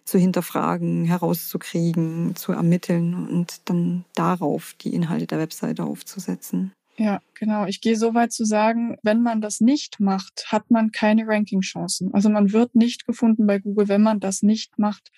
zu 0.05 0.19
hinterfragen, 0.19 1.05
herauszukriegen, 1.05 2.35
zu 2.35 2.53
ermitteln 2.53 3.29
und 3.29 3.69
dann 3.69 4.05
darauf 4.15 4.75
die 4.81 4.95
Inhalte 4.95 5.29
der 5.29 5.39
Webseite 5.39 5.85
aufzusetzen. 5.85 6.73
Ja, 7.01 7.23
genau. 7.33 7.65
Ich 7.65 7.81
gehe 7.81 7.97
so 7.97 8.13
weit 8.13 8.31
zu 8.31 8.45
sagen, 8.45 8.99
wenn 9.03 9.23
man 9.23 9.41
das 9.41 9.63
nicht 9.63 10.01
macht, 10.01 10.53
hat 10.53 10.71
man 10.71 10.93
keine 10.93 11.27
Ranking-Chancen. 11.27 12.13
Also 12.13 12.29
man 12.29 12.53
wird 12.53 12.75
nicht 12.75 13.07
gefunden 13.07 13.47
bei 13.47 13.59
Google, 13.59 13.89
wenn 13.89 14.03
man 14.03 14.21
das 14.21 14.43
nicht 14.43 14.79
macht. 14.79 15.11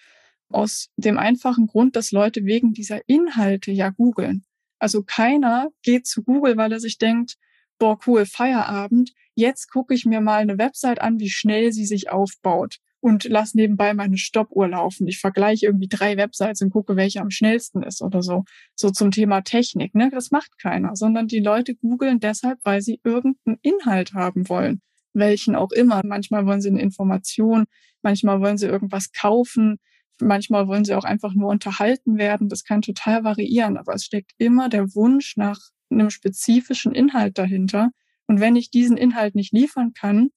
Aus 0.48 0.90
dem 0.96 1.18
einfachen 1.18 1.66
Grund, 1.66 1.96
dass 1.96 2.12
Leute 2.12 2.44
wegen 2.44 2.72
dieser 2.72 3.00
Inhalte 3.08 3.72
ja 3.72 3.90
googeln. 3.90 4.44
Also 4.78 5.02
keiner 5.02 5.70
geht 5.82 6.06
zu 6.06 6.22
Google, 6.22 6.56
weil 6.56 6.70
er 6.70 6.78
sich 6.78 6.98
denkt, 6.98 7.36
boah, 7.80 7.98
cool, 8.06 8.26
Feierabend. 8.26 9.12
Jetzt 9.34 9.68
gucke 9.68 9.92
ich 9.92 10.06
mir 10.06 10.20
mal 10.20 10.38
eine 10.38 10.58
Website 10.58 11.00
an, 11.00 11.18
wie 11.18 11.30
schnell 11.30 11.72
sie 11.72 11.86
sich 11.86 12.10
aufbaut 12.12 12.78
und 13.02 13.24
lass 13.24 13.54
nebenbei 13.54 13.94
meine 13.94 14.16
Stoppuhr 14.16 14.68
laufen. 14.68 15.08
Ich 15.08 15.18
vergleiche 15.18 15.66
irgendwie 15.66 15.88
drei 15.88 16.16
Websites 16.16 16.62
und 16.62 16.70
gucke, 16.70 16.94
welche 16.94 17.20
am 17.20 17.30
schnellsten 17.30 17.82
ist 17.82 18.00
oder 18.00 18.22
so. 18.22 18.44
So 18.76 18.90
zum 18.90 19.10
Thema 19.10 19.40
Technik. 19.40 19.92
Ne? 19.96 20.08
Das 20.12 20.30
macht 20.30 20.56
keiner, 20.60 20.94
sondern 20.94 21.26
die 21.26 21.40
Leute 21.40 21.74
googeln 21.74 22.20
deshalb, 22.20 22.60
weil 22.62 22.80
sie 22.80 23.00
irgendeinen 23.02 23.58
Inhalt 23.62 24.14
haben 24.14 24.48
wollen. 24.48 24.82
Welchen 25.14 25.56
auch 25.56 25.72
immer. 25.72 26.00
Manchmal 26.04 26.46
wollen 26.46 26.60
sie 26.60 26.68
eine 26.68 26.80
Information, 26.80 27.64
manchmal 28.02 28.40
wollen 28.40 28.56
sie 28.56 28.66
irgendwas 28.66 29.10
kaufen, 29.10 29.78
manchmal 30.20 30.68
wollen 30.68 30.84
sie 30.84 30.94
auch 30.94 31.04
einfach 31.04 31.34
nur 31.34 31.50
unterhalten 31.50 32.18
werden. 32.18 32.48
Das 32.48 32.62
kann 32.62 32.82
total 32.82 33.24
variieren, 33.24 33.78
aber 33.78 33.94
es 33.94 34.04
steckt 34.04 34.30
immer 34.38 34.68
der 34.68 34.94
Wunsch 34.94 35.36
nach 35.36 35.58
einem 35.90 36.10
spezifischen 36.10 36.94
Inhalt 36.94 37.36
dahinter. 37.36 37.90
Und 38.28 38.38
wenn 38.38 38.54
ich 38.54 38.70
diesen 38.70 38.96
Inhalt 38.96 39.34
nicht 39.34 39.52
liefern 39.52 39.92
kann, 39.92 40.28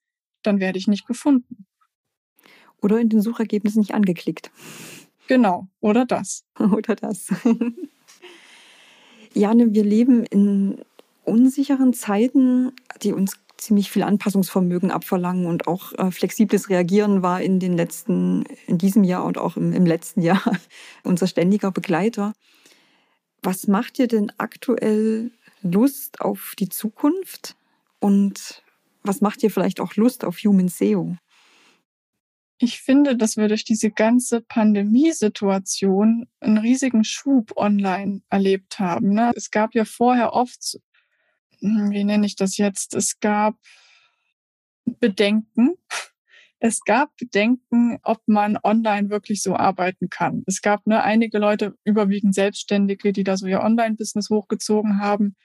dann 0.42 0.60
werde 0.60 0.80
ich 0.80 0.88
nicht 0.88 1.06
gefunden. 1.06 1.68
Oder 2.86 3.00
in 3.00 3.10
den 3.10 3.20
Suchergebnissen 3.20 3.80
nicht 3.80 3.96
angeklickt. 3.96 4.52
Genau, 5.26 5.66
oder 5.80 6.06
das. 6.06 6.44
oder 6.60 6.96
das. 6.96 7.34
Jane, 9.34 9.74
wir 9.74 9.84
leben 9.84 10.24
in 10.24 10.78
unsicheren 11.24 11.94
Zeiten, 11.94 12.74
die 13.02 13.12
uns 13.12 13.40
ziemlich 13.58 13.90
viel 13.90 14.04
Anpassungsvermögen 14.04 14.92
abverlangen 14.92 15.48
und 15.48 15.68
auch 15.68 15.94
äh, 15.94 16.12
flexibles 16.12 16.70
Reagieren 16.70 17.24
war 17.24 17.42
in 17.42 17.60
den 17.60 17.76
letzten, 17.76 18.44
in 18.68 18.78
diesem 18.78 19.04
Jahr 19.04 19.26
und 19.26 19.40
auch 19.40 19.58
im, 19.58 19.74
im 19.74 19.88
letzten 19.88 20.22
Jahr 20.22 20.44
unser 21.04 21.26
ständiger 21.26 21.72
Begleiter. 21.72 22.34
Was 23.42 23.66
macht 23.66 23.98
dir 23.98 24.08
denn 24.08 24.32
aktuell 24.38 25.32
Lust 25.64 26.22
auf 26.22 26.54
die 26.60 26.70
Zukunft 26.70 27.56
und 28.00 28.62
was 29.02 29.22
macht 29.22 29.42
dir 29.42 29.50
vielleicht 29.50 29.80
auch 29.80 29.96
Lust 29.96 30.24
auf 30.24 30.38
Human 30.38 30.68
SEO? 30.68 31.18
Ich 32.58 32.80
finde, 32.80 33.18
dass 33.18 33.36
wir 33.36 33.50
durch 33.50 33.66
diese 33.66 33.92
ganze 33.92 34.40
Pandemiesituation 34.42 36.28
einen 36.40 36.58
riesigen 36.58 37.04
Schub 37.04 37.58
online 37.58 38.22
erlebt 38.30 38.80
haben. 38.80 39.14
Ne? 39.14 39.34
Es 39.36 39.52
gab 39.52 39.76
ja 39.76 39.84
vorher 39.84 40.34
oft, 40.34 40.80
hm, 41.60 41.92
wie 41.92 42.04
nenne 42.06 42.26
ich 42.26 42.38
das 42.38 42.58
jetzt? 42.58 42.94
Es 42.94 43.20
gab 43.20 43.58
Bedenken. 44.86 45.76
Es 46.60 46.80
gab 46.86 47.16
Bedenken, 47.18 48.00
ob 48.04 48.22
man 48.26 48.58
online 48.64 49.10
wirklich 49.10 49.44
so 49.44 49.56
arbeiten 49.56 50.10
kann. 50.10 50.44
Es 50.48 50.62
gab 50.62 50.88
ne, 50.88 51.04
einige 51.04 51.38
Leute, 51.38 51.76
überwiegend 51.84 52.34
Selbstständige, 52.34 53.12
die 53.12 53.26
da 53.26 53.36
so 53.36 53.48
ihr 53.48 53.62
Online-Business 53.62 54.30
hochgezogen 54.30 55.02
haben. 55.02 55.36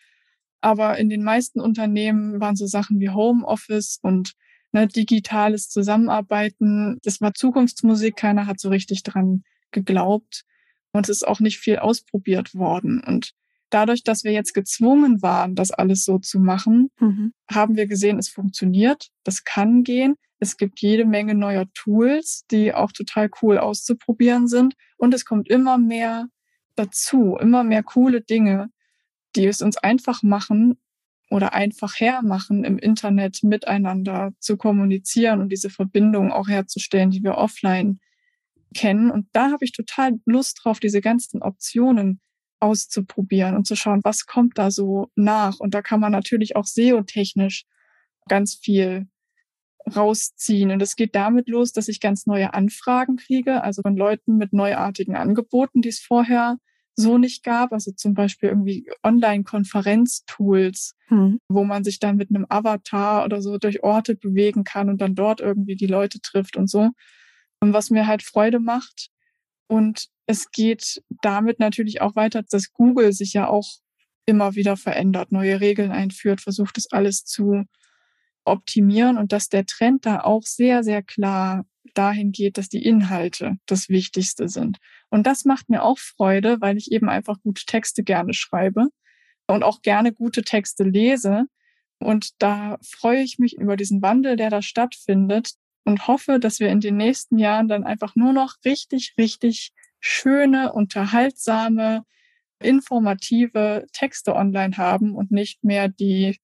Aber 0.61 0.99
in 0.99 1.09
den 1.09 1.25
meisten 1.25 1.61
Unternehmen 1.61 2.41
waren 2.41 2.55
so 2.55 2.67
Sachen 2.67 3.01
wie 3.01 3.11
Homeoffice 3.11 3.99
und 4.01 4.35
ne, 4.73 4.87
digitales 4.87 5.69
Zusammenarbeiten. 5.69 6.99
Das 7.03 7.21
war 7.21 7.35
Zukunftsmusik, 7.35 8.17
keiner 8.17 8.47
hat 8.47 8.61
so 8.61 8.69
richtig 8.69 9.03
dran 9.03 9.43
geglaubt 9.71 10.45
und 10.93 11.09
es 11.09 11.17
ist 11.17 11.27
auch 11.27 11.41
nicht 11.41 11.59
viel 11.59 11.79
ausprobiert 11.79 12.55
worden. 12.55 13.03
Und 13.05 13.33
dadurch, 13.71 14.03
dass 14.03 14.25
wir 14.25 14.33
jetzt 14.33 14.55
gezwungen 14.55 15.23
waren, 15.23 15.55
das 15.55 15.71
alles 15.71 16.05
so 16.05 16.19
zu 16.19 16.41
machen, 16.41 16.91
mhm. 16.99 17.33
haben 17.51 17.77
wir 17.77 17.87
gesehen, 17.87 18.19
es 18.19 18.29
funktioniert, 18.29 19.09
das 19.25 19.45
kann 19.45 19.85
gehen. 19.85 20.17
Es 20.39 20.57
gibt 20.57 20.81
jede 20.81 21.05
Menge 21.05 21.35
neuer 21.35 21.67
Tools, 21.75 22.45
die 22.51 22.73
auch 22.73 22.93
total 22.93 23.31
cool 23.43 23.59
auszuprobieren 23.59 24.49
sind. 24.49 24.75
Und 24.97 25.13
es 25.13 25.25
kommt 25.25 25.49
immer 25.49 25.77
mehr 25.77 26.29
dazu, 26.77 27.37
immer 27.39 27.63
mehr 27.63 27.83
coole 27.83 28.23
Dinge, 28.23 28.71
die 29.37 29.47
es 29.47 29.61
uns 29.61 29.77
einfach 29.77 30.23
machen, 30.23 30.79
oder 31.31 31.55
einfach 31.55 31.95
hermachen, 31.99 32.65
im 32.65 32.79
Internet 32.79 33.43
miteinander 33.43 34.33
zu 34.41 34.57
kommunizieren 34.57 35.41
und 35.41 35.51
diese 35.51 35.71
Verbindung 35.71 36.33
auch 36.33 36.49
herzustellen, 36.49 37.11
die 37.11 37.23
wir 37.23 37.37
offline 37.37 38.01
kennen. 38.75 39.11
Und 39.11 39.29
da 39.33 39.53
habe 39.53 39.65
ich 39.65 39.73
total 39.73 40.19
Lust 40.27 40.61
drauf, 40.63 40.81
diese 40.81 41.01
ganzen 41.01 41.41
Optionen 41.43 42.21
auszuprobieren 42.59 43.57
und 43.57 43.67
zu 43.67 43.77
schauen, 43.77 44.01
was 44.03 44.27
kommt 44.27 44.59
da 44.59 44.71
so 44.71 45.09
nach. 45.15 45.61
Und 45.61 45.73
da 45.73 45.83
kann 45.83 46.01
man 46.01 46.13
natürlich 46.13 46.57
auch 46.57 46.67
SEO-technisch 46.67 47.65
ganz 48.29 48.57
viel 48.57 49.07
rausziehen. 49.95 50.71
Und 50.71 50.83
es 50.83 50.97
geht 50.97 51.15
damit 51.15 51.49
los, 51.49 51.73
dass 51.73 51.89
ich 51.89 52.01
ganz 52.01 52.27
neue 52.27 52.53
Anfragen 52.55 53.17
kriege, 53.17 53.63
also 53.63 53.83
von 53.83 53.97
Leuten 53.97 54.37
mit 54.37 54.53
neuartigen 54.53 55.17
Angeboten, 55.17 55.81
die 55.81 55.89
es 55.89 56.01
vorher 56.01 56.59
so 56.97 57.19
nicht 57.19 57.43
gab. 57.43 57.73
Also 57.73 57.93
zum 57.93 58.15
Beispiel 58.15 58.49
irgendwie 58.51 58.87
Online-Konferenz-Tools, 59.03 60.95
hm. 61.07 61.39
wo 61.49 61.65
man 61.65 61.85
sich 61.85 61.99
dann 61.99 62.17
mit 62.17 62.31
einem 62.31 62.47
Avatar 62.49 63.25
oder 63.25 63.43
so 63.43 63.59
durch 63.59 63.83
Orte 63.83 64.15
bewegen 64.17 64.65
kann 64.65 64.89
und 64.89 65.01
dann 65.01 65.15
dort 65.15 65.41
irgendwie 65.41 65.77
die 65.77 65.87
Leute 65.87 66.21
trifft 66.21 66.57
und 66.57 66.69
so. 66.69 66.91
Und 67.61 67.73
was 67.73 67.91
mir 67.91 68.07
halt 68.07 68.23
Freude 68.23 68.61
macht. 68.61 69.09
Und 69.69 70.07
es 70.27 70.51
geht 70.51 71.03
damit 71.23 71.61
natürlich 71.61 72.01
auch 72.01 72.17
weiter, 72.17 72.43
dass 72.43 72.73
Google 72.73 73.13
sich 73.13 73.33
ja 73.33 73.49
auch 73.49 73.69
immer 74.27 74.55
wieder 74.55 74.77
verändert, 74.77 75.33
neue 75.33 75.61
Regeln 75.61 75.91
einführt, 75.91 76.41
versucht 76.41 76.79
es 76.79 76.91
alles 76.93 77.25
zu 77.25 77.65
optimieren 78.45 79.19
und 79.19 79.33
dass 79.33 79.49
der 79.49 79.67
Trend 79.67 80.07
da 80.07 80.21
auch 80.21 80.43
sehr, 80.43 80.83
sehr 80.83 81.03
klar 81.03 81.65
dahin 81.95 82.33
geht, 82.33 82.59
dass 82.59 82.69
die 82.69 82.85
Inhalte 82.85 83.57
das 83.67 83.89
Wichtigste 83.89 84.49
sind. 84.49 84.79
Und 85.09 85.27
das 85.27 85.45
macht 85.45 85.69
mir 85.69 85.83
auch 85.83 85.99
Freude, 85.99 86.61
weil 86.61 86.77
ich 86.77 86.93
eben 86.93 87.09
einfach 87.09 87.41
gute 87.43 87.65
Texte 87.65 88.03
gerne 88.03 88.35
schreibe 88.35 88.89
und 89.47 89.63
auch 89.63 89.83
gerne 89.83 90.13
gute 90.13 90.43
Texte 90.43 90.85
lese. 90.85 91.47
Und 91.99 92.31
da 92.41 92.79
freue 92.83 93.23
ich 93.23 93.39
mich 93.39 93.57
über 93.57 93.77
diesen 93.77 94.03
Wandel, 94.03 94.37
der 94.37 94.51
da 94.51 94.63
stattfindet 94.63 95.53
und 95.85 96.07
hoffe, 96.07 96.39
dass 96.39 96.61
wir 96.61 96.69
in 96.69 96.81
den 96.81 96.97
nächsten 96.97 97.39
Jahren 97.39 97.69
dann 97.69 97.85
einfach 97.85 98.15
nur 98.15 98.33
noch 98.33 98.57
richtig, 98.65 99.15
richtig 99.19 99.73
schöne, 100.01 100.73
unterhaltsame, 100.73 102.05
informative 102.63 103.87
Texte 103.93 104.35
online 104.35 104.77
haben 104.77 105.15
und 105.15 105.31
nicht 105.31 105.65
mehr 105.65 105.89
die 105.89 106.39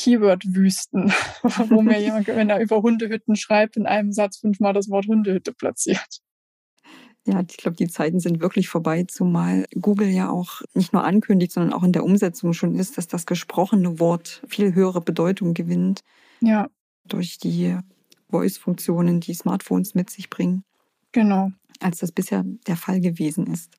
Keyword-Wüsten, 0.00 1.12
wo 1.68 1.82
mir 1.82 2.00
jemand, 2.00 2.26
wenn 2.28 2.48
er 2.48 2.60
über 2.60 2.82
Hundehütten 2.82 3.36
schreibt, 3.36 3.76
in 3.76 3.86
einem 3.86 4.12
Satz 4.12 4.38
fünfmal 4.38 4.72
das 4.72 4.88
Wort 4.88 5.06
Hundehütte 5.06 5.52
platziert. 5.52 6.20
Ja, 7.26 7.42
ich 7.46 7.58
glaube, 7.58 7.76
die 7.76 7.88
Zeiten 7.88 8.18
sind 8.18 8.40
wirklich 8.40 8.68
vorbei, 8.68 9.04
zumal 9.06 9.66
Google 9.78 10.08
ja 10.08 10.30
auch 10.30 10.62
nicht 10.72 10.94
nur 10.94 11.04
ankündigt, 11.04 11.52
sondern 11.52 11.74
auch 11.74 11.82
in 11.82 11.92
der 11.92 12.04
Umsetzung 12.04 12.54
schon 12.54 12.76
ist, 12.76 12.96
dass 12.96 13.08
das 13.08 13.26
gesprochene 13.26 14.00
Wort 14.00 14.42
viel 14.48 14.74
höhere 14.74 15.02
Bedeutung 15.02 15.52
gewinnt. 15.52 16.00
Ja. 16.40 16.68
Durch 17.04 17.38
die 17.38 17.76
Voice-Funktionen, 18.30 19.20
die 19.20 19.34
Smartphones 19.34 19.94
mit 19.94 20.08
sich 20.08 20.30
bringen. 20.30 20.64
Genau. 21.12 21.52
Als 21.78 21.98
das 21.98 22.10
bisher 22.10 22.42
der 22.66 22.76
Fall 22.76 23.00
gewesen 23.00 23.46
ist. 23.46 23.76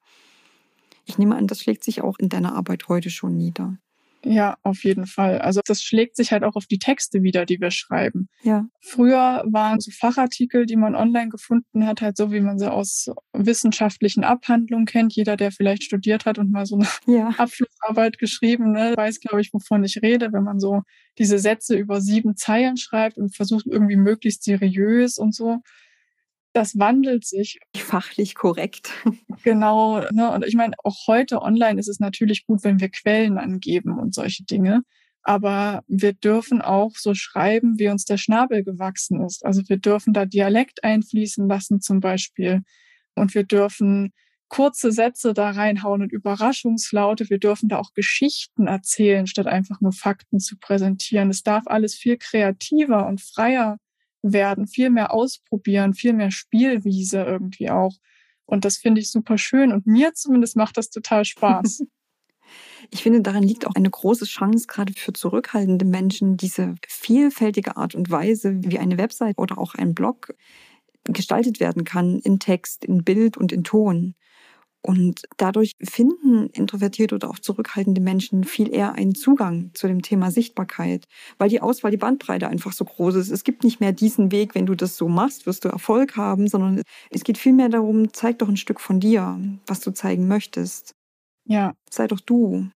Ich 1.06 1.18
nehme 1.18 1.36
an, 1.36 1.48
das 1.48 1.62
schlägt 1.62 1.84
sich 1.84 2.02
auch 2.02 2.20
in 2.20 2.30
deiner 2.30 2.56
Arbeit 2.56 2.88
heute 2.90 3.10
schon 3.10 3.36
nieder. 3.38 3.78
Ja, 4.24 4.58
auf 4.62 4.84
jeden 4.84 5.08
Fall. 5.08 5.40
Also 5.40 5.62
das 5.66 5.82
schlägt 5.82 6.16
sich 6.16 6.32
halt 6.32 6.44
auch 6.44 6.56
auf 6.56 6.68
die 6.68 6.78
Texte 6.78 7.24
wieder, 7.24 7.46
die 7.46 7.60
wir 7.60 7.72
schreiben. 7.72 8.30
Ja. 8.44 8.68
Früher 8.80 9.44
waren 9.48 9.80
so 9.80 9.90
Fachartikel, 9.92 10.68
die 10.68 10.76
man 10.76 10.96
online 10.96 11.30
gefunden 11.30 11.88
hat, 11.88 12.02
halt 12.02 12.18
so, 12.18 12.32
wie 12.32 12.40
man 12.40 12.60
sie 12.60 12.72
aus 12.72 13.10
wissenschaftlichen 13.34 14.24
Abhandlungen 14.24 14.86
kennt. 14.86 15.16
Jeder, 15.16 15.38
der 15.38 15.52
vielleicht 15.52 15.84
studiert 15.84 16.26
hat 16.26 16.38
und 16.38 16.52
mal 16.52 16.68
so 16.68 16.76
eine 16.76 16.88
ja. 17.08 17.30
Abschlussarbeit 17.30 18.20
geschrieben, 18.20 18.72
ne, 18.74 18.94
weiß, 18.96 19.22
glaube 19.22 19.42
ich, 19.42 19.52
wovon 19.54 19.84
ich 19.84 20.02
rede, 20.04 20.32
wenn 20.32 20.44
man 20.44 20.60
so 20.60 20.82
diese 21.18 21.40
Sätze 21.40 21.76
über 21.76 22.00
sieben 22.00 22.36
Zeilen 22.36 22.78
schreibt 22.78 23.18
und 23.18 23.36
versucht 23.36 23.66
irgendwie 23.66 23.96
möglichst 23.96 24.44
seriös 24.44 25.18
und 25.18 25.34
so 25.34 25.62
das 26.54 26.78
wandelt 26.78 27.26
sich. 27.26 27.60
Fachlich 27.76 28.36
korrekt. 28.36 28.92
Genau. 29.44 30.02
Ne? 30.12 30.30
Und 30.32 30.46
ich 30.46 30.54
meine, 30.54 30.76
auch 30.84 31.08
heute 31.08 31.42
online 31.42 31.80
ist 31.80 31.88
es 31.88 32.00
natürlich 32.00 32.46
gut, 32.46 32.64
wenn 32.64 32.80
wir 32.80 32.90
Quellen 32.90 33.40
angeben 33.40 33.98
und 33.98 34.14
solche 34.14 34.44
Dinge. 34.44 34.84
Aber 35.24 35.84
wir 35.88 36.14
dürfen 36.14 36.62
auch 36.62 36.92
so 36.96 37.16
schreiben, 37.16 37.80
wie 37.80 37.88
uns 37.88 38.06
der 38.06 38.18
Schnabel 38.18 38.64
gewachsen 38.64 39.24
ist. 39.26 39.44
Also 39.44 39.64
wir 39.68 39.78
dürfen 39.78 40.14
da 40.14 40.26
Dialekt 40.26 40.84
einfließen 40.84 41.48
lassen 41.48 41.82
zum 41.82 42.02
Beispiel. 42.02 42.62
Und 43.16 43.34
wir 43.34 43.44
dürfen 43.44 44.14
kurze 44.48 44.92
Sätze 44.92 45.34
da 45.34 45.52
reinhauen 45.52 46.02
und 46.04 46.12
Überraschungslaute. 46.12 47.30
Wir 47.30 47.40
dürfen 47.40 47.70
da 47.70 47.80
auch 47.80 47.94
Geschichten 47.94 48.68
erzählen, 48.68 49.26
statt 49.26 49.48
einfach 49.48 49.82
nur 49.82 49.94
Fakten 49.94 50.40
zu 50.40 50.58
präsentieren. 50.60 51.30
Es 51.30 51.42
darf 51.42 51.64
alles 51.68 51.96
viel 51.96 52.18
kreativer 52.18 53.08
und 53.08 53.22
freier 53.22 53.78
werden, 54.22 54.68
viel 54.68 54.90
mehr 54.90 55.14
ausprobieren, 55.14 55.94
viel 55.94 56.14
mehr 56.14 56.32
Spielwiese 56.32 57.24
irgendwie 57.24 57.70
auch. 57.70 57.96
Und 58.46 58.66
das 58.66 58.78
finde 58.78 59.02
ich 59.02 59.10
super 59.10 59.38
schön. 59.38 59.72
Und 59.72 59.88
mir 59.88 60.14
zumindest 60.14 60.56
macht 60.56 60.78
das 60.78 60.90
total 60.90 61.26
Spaß. 61.26 61.84
Ich 62.90 63.04
finde, 63.04 63.22
darin 63.22 63.44
liegt 63.44 63.66
auch 63.66 63.76
eine 63.76 63.90
große 63.90 64.26
Chance, 64.26 64.68
gerade 64.68 64.92
für 64.92 65.14
zurückhaltende 65.14 65.86
Menschen, 65.86 66.36
diese 66.36 66.76
vielfältige 66.86 67.78
Art 67.78 67.96
und 67.96 68.10
Weise, 68.10 68.58
wie 68.64 68.80
eine 68.80 68.98
Website 68.98 69.38
oder 69.38 69.58
auch 69.58 69.76
ein 69.76 69.94
Blog 69.94 70.34
gestaltet 71.06 71.60
werden 71.60 71.84
kann, 71.86 72.20
in 72.20 72.40
Text, 72.40 72.84
in 72.84 73.04
Bild 73.04 73.38
und 73.38 73.52
in 73.52 73.64
Ton. 73.64 74.16
Und 74.84 75.22
dadurch 75.38 75.74
finden 75.84 76.48
introvertierte 76.48 77.14
oder 77.14 77.30
auch 77.30 77.38
zurückhaltende 77.38 78.02
Menschen 78.02 78.44
viel 78.44 78.74
eher 78.74 78.94
einen 78.94 79.14
Zugang 79.14 79.70
zu 79.76 79.88
dem 79.88 80.02
Thema 80.02 80.32
Sichtbarkeit, 80.32 81.06
weil 81.38 81.50
die 81.50 81.62
Auswahl, 81.62 81.92
die 81.92 81.98
Bandbreite 81.98 82.48
einfach 82.48 82.74
so 82.74 82.86
groß 82.86 83.16
ist. 83.16 83.30
Es 83.30 83.44
gibt 83.44 83.64
nicht 83.64 83.80
mehr 83.80 83.92
diesen 83.92 84.32
Weg, 84.32 84.56
wenn 84.56 84.66
du 84.66 84.74
das 84.74 84.98
so 84.98 85.08
machst, 85.08 85.46
wirst 85.46 85.66
du 85.66 85.70
Erfolg 85.70 86.18
haben, 86.18 86.48
sondern 86.48 86.82
es 87.12 87.24
geht 87.24 87.38
vielmehr 87.38 87.70
darum, 87.70 88.12
zeig 88.12 88.40
doch 88.40 88.50
ein 88.50 88.58
Stück 88.58 88.80
von 88.80 89.00
dir, 89.00 89.40
was 89.68 89.82
du 89.82 89.92
zeigen 89.92 90.28
möchtest. 90.28 90.96
Ja. 91.46 91.76
Sei 91.90 92.08
doch 92.08 92.20
du. 92.20 92.70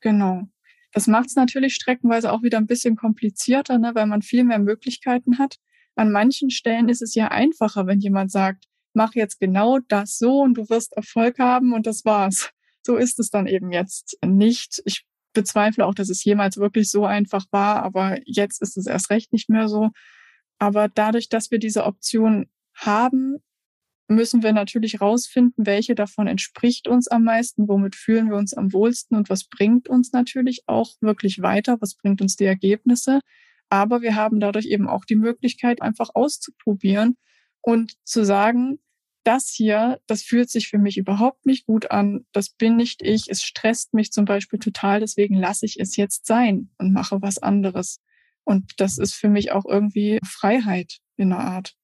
Genau. 0.00 0.46
Das 0.92 1.06
macht 1.06 1.26
es 1.26 1.36
natürlich 1.36 1.74
streckenweise 1.74 2.32
auch 2.32 2.42
wieder 2.42 2.58
ein 2.58 2.66
bisschen 2.66 2.96
komplizierter, 2.96 3.78
ne, 3.78 3.94
weil 3.94 4.06
man 4.06 4.22
viel 4.22 4.44
mehr 4.44 4.58
Möglichkeiten 4.58 5.38
hat. 5.38 5.56
An 5.94 6.12
manchen 6.12 6.50
Stellen 6.50 6.88
ist 6.90 7.02
es 7.02 7.14
ja 7.14 7.28
einfacher, 7.28 7.86
wenn 7.86 8.00
jemand 8.00 8.30
sagt, 8.30 8.66
mach 8.96 9.14
jetzt 9.14 9.38
genau 9.38 9.78
das 9.86 10.18
so 10.18 10.40
und 10.40 10.54
du 10.54 10.68
wirst 10.68 10.94
Erfolg 10.94 11.38
haben 11.38 11.72
und 11.72 11.86
das 11.86 12.04
war's. 12.04 12.50
So 12.82 12.96
ist 12.96 13.20
es 13.20 13.30
dann 13.30 13.46
eben 13.46 13.70
jetzt 13.70 14.18
nicht. 14.24 14.82
Ich 14.84 15.04
bezweifle 15.32 15.86
auch, 15.86 15.94
dass 15.94 16.08
es 16.08 16.24
jemals 16.24 16.56
wirklich 16.56 16.90
so 16.90 17.04
einfach 17.04 17.44
war, 17.50 17.82
aber 17.82 18.18
jetzt 18.24 18.62
ist 18.62 18.76
es 18.76 18.86
erst 18.86 19.10
recht 19.10 19.32
nicht 19.32 19.50
mehr 19.50 19.68
so. 19.68 19.90
Aber 20.58 20.88
dadurch, 20.88 21.28
dass 21.28 21.50
wir 21.50 21.58
diese 21.58 21.84
Option 21.84 22.46
haben, 22.74 23.36
müssen 24.08 24.42
wir 24.42 24.52
natürlich 24.52 25.00
rausfinden, 25.00 25.66
welche 25.66 25.94
davon 25.94 26.26
entspricht 26.26 26.88
uns 26.88 27.08
am 27.08 27.24
meisten, 27.24 27.68
womit 27.68 27.96
fühlen 27.96 28.30
wir 28.30 28.36
uns 28.36 28.54
am 28.54 28.72
wohlsten 28.72 29.16
und 29.16 29.28
was 29.28 29.44
bringt 29.44 29.88
uns 29.88 30.12
natürlich 30.12 30.62
auch 30.66 30.92
wirklich 31.00 31.42
weiter, 31.42 31.76
was 31.80 31.96
bringt 31.96 32.22
uns 32.22 32.36
die 32.36 32.44
Ergebnisse. 32.44 33.20
Aber 33.68 34.00
wir 34.00 34.14
haben 34.14 34.40
dadurch 34.40 34.66
eben 34.66 34.88
auch 34.88 35.04
die 35.04 35.16
Möglichkeit, 35.16 35.82
einfach 35.82 36.10
auszuprobieren 36.14 37.16
und 37.60 37.94
zu 38.04 38.24
sagen, 38.24 38.78
das 39.26 39.48
hier, 39.48 40.00
das 40.06 40.22
fühlt 40.22 40.50
sich 40.50 40.68
für 40.68 40.78
mich 40.78 40.96
überhaupt 40.96 41.46
nicht 41.46 41.66
gut 41.66 41.90
an, 41.90 42.24
das 42.32 42.50
bin 42.50 42.76
nicht 42.76 43.02
ich, 43.02 43.28
es 43.28 43.42
stresst 43.42 43.92
mich 43.92 44.12
zum 44.12 44.24
Beispiel 44.24 44.60
total, 44.60 45.00
deswegen 45.00 45.34
lasse 45.34 45.66
ich 45.66 45.80
es 45.80 45.96
jetzt 45.96 46.26
sein 46.26 46.70
und 46.78 46.92
mache 46.92 47.20
was 47.22 47.38
anderes. 47.38 48.00
Und 48.44 48.74
das 48.76 48.98
ist 48.98 49.14
für 49.14 49.28
mich 49.28 49.50
auch 49.50 49.64
irgendwie 49.66 50.20
Freiheit 50.24 50.98
in 51.16 51.32
einer 51.32 51.42
Art. 51.42 51.74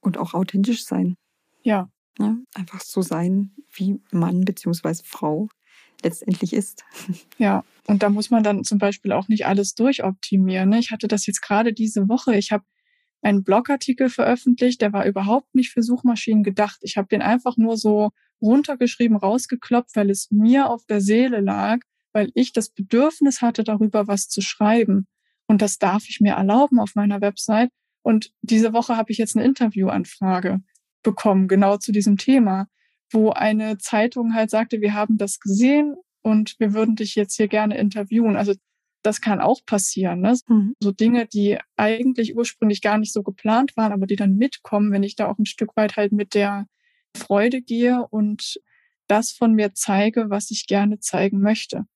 Und 0.00 0.16
auch 0.16 0.32
authentisch 0.32 0.86
sein. 0.86 1.16
Ja. 1.62 1.90
ja 2.18 2.36
einfach 2.54 2.80
so 2.80 3.02
sein, 3.02 3.52
wie 3.70 4.00
Mann 4.10 4.46
bzw. 4.46 5.02
Frau 5.04 5.48
letztendlich 6.02 6.54
ist. 6.54 6.84
Ja, 7.38 7.64
und 7.86 8.02
da 8.02 8.10
muss 8.10 8.30
man 8.30 8.42
dann 8.42 8.64
zum 8.64 8.78
Beispiel 8.78 9.12
auch 9.12 9.28
nicht 9.28 9.46
alles 9.46 9.74
durchoptimieren. 9.74 10.68
Ne? 10.70 10.78
Ich 10.78 10.90
hatte 10.90 11.08
das 11.08 11.26
jetzt 11.26 11.40
gerade 11.40 11.72
diese 11.72 12.08
Woche. 12.08 12.36
Ich 12.36 12.52
habe 12.52 12.64
einen 13.22 13.44
Blogartikel 13.44 14.08
veröffentlicht, 14.08 14.80
der 14.80 14.92
war 14.92 15.06
überhaupt 15.06 15.54
nicht 15.54 15.70
für 15.70 15.82
Suchmaschinen 15.82 16.42
gedacht. 16.42 16.78
Ich 16.82 16.96
habe 16.96 17.08
den 17.08 17.22
einfach 17.22 17.56
nur 17.56 17.76
so 17.76 18.10
runtergeschrieben, 18.40 19.16
rausgeklopft, 19.16 19.94
weil 19.94 20.10
es 20.10 20.30
mir 20.30 20.68
auf 20.68 20.86
der 20.86 21.00
Seele 21.00 21.40
lag, 21.40 21.80
weil 22.12 22.30
ich 22.34 22.52
das 22.52 22.70
Bedürfnis 22.70 23.42
hatte, 23.42 23.64
darüber 23.64 24.08
was 24.08 24.28
zu 24.28 24.40
schreiben. 24.40 25.06
Und 25.46 25.62
das 25.62 25.78
darf 25.78 26.08
ich 26.08 26.20
mir 26.20 26.34
erlauben 26.34 26.80
auf 26.80 26.94
meiner 26.94 27.20
Website. 27.20 27.70
Und 28.02 28.32
diese 28.40 28.72
Woche 28.72 28.96
habe 28.96 29.12
ich 29.12 29.18
jetzt 29.18 29.36
eine 29.36 29.44
Interviewanfrage 29.44 30.60
bekommen, 31.02 31.48
genau 31.48 31.76
zu 31.76 31.92
diesem 31.92 32.16
Thema, 32.16 32.66
wo 33.10 33.30
eine 33.30 33.78
Zeitung 33.78 34.34
halt 34.34 34.50
sagte, 34.50 34.80
wir 34.80 34.94
haben 34.94 35.18
das 35.18 35.40
gesehen 35.40 35.96
und 36.22 36.54
wir 36.58 36.72
würden 36.72 36.96
dich 36.96 37.14
jetzt 37.14 37.36
hier 37.36 37.48
gerne 37.48 37.76
interviewen. 37.76 38.36
Also 38.36 38.54
das 39.02 39.20
kann 39.20 39.40
auch 39.40 39.64
passieren. 39.64 40.20
Ne? 40.20 40.36
Mhm. 40.46 40.74
So 40.80 40.92
Dinge, 40.92 41.26
die 41.26 41.58
eigentlich 41.76 42.36
ursprünglich 42.36 42.82
gar 42.82 42.98
nicht 42.98 43.12
so 43.12 43.22
geplant 43.22 43.76
waren, 43.76 43.92
aber 43.92 44.06
die 44.06 44.16
dann 44.16 44.36
mitkommen, 44.36 44.92
wenn 44.92 45.02
ich 45.02 45.16
da 45.16 45.28
auch 45.28 45.38
ein 45.38 45.46
Stück 45.46 45.76
weit 45.76 45.96
halt 45.96 46.12
mit 46.12 46.34
der 46.34 46.66
Freude 47.16 47.62
gehe 47.62 48.06
und 48.10 48.60
das 49.06 49.32
von 49.32 49.54
mir 49.54 49.74
zeige, 49.74 50.30
was 50.30 50.50
ich 50.50 50.66
gerne 50.66 51.00
zeigen 51.00 51.40
möchte. 51.40 51.86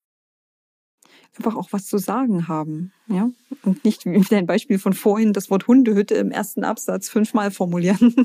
Einfach 1.37 1.55
auch 1.55 1.71
was 1.71 1.85
zu 1.85 1.97
sagen 1.97 2.47
haben, 2.47 2.93
ja. 3.07 3.29
Und 3.63 3.83
nicht 3.83 4.05
wie 4.05 4.21
dein 4.29 4.45
Beispiel 4.45 4.79
von 4.79 4.93
vorhin 4.93 5.33
das 5.33 5.49
Wort 5.49 5.67
Hundehütte 5.67 6.15
im 6.15 6.31
ersten 6.31 6.63
Absatz 6.63 7.09
fünfmal 7.09 7.51
formulieren. 7.51 8.15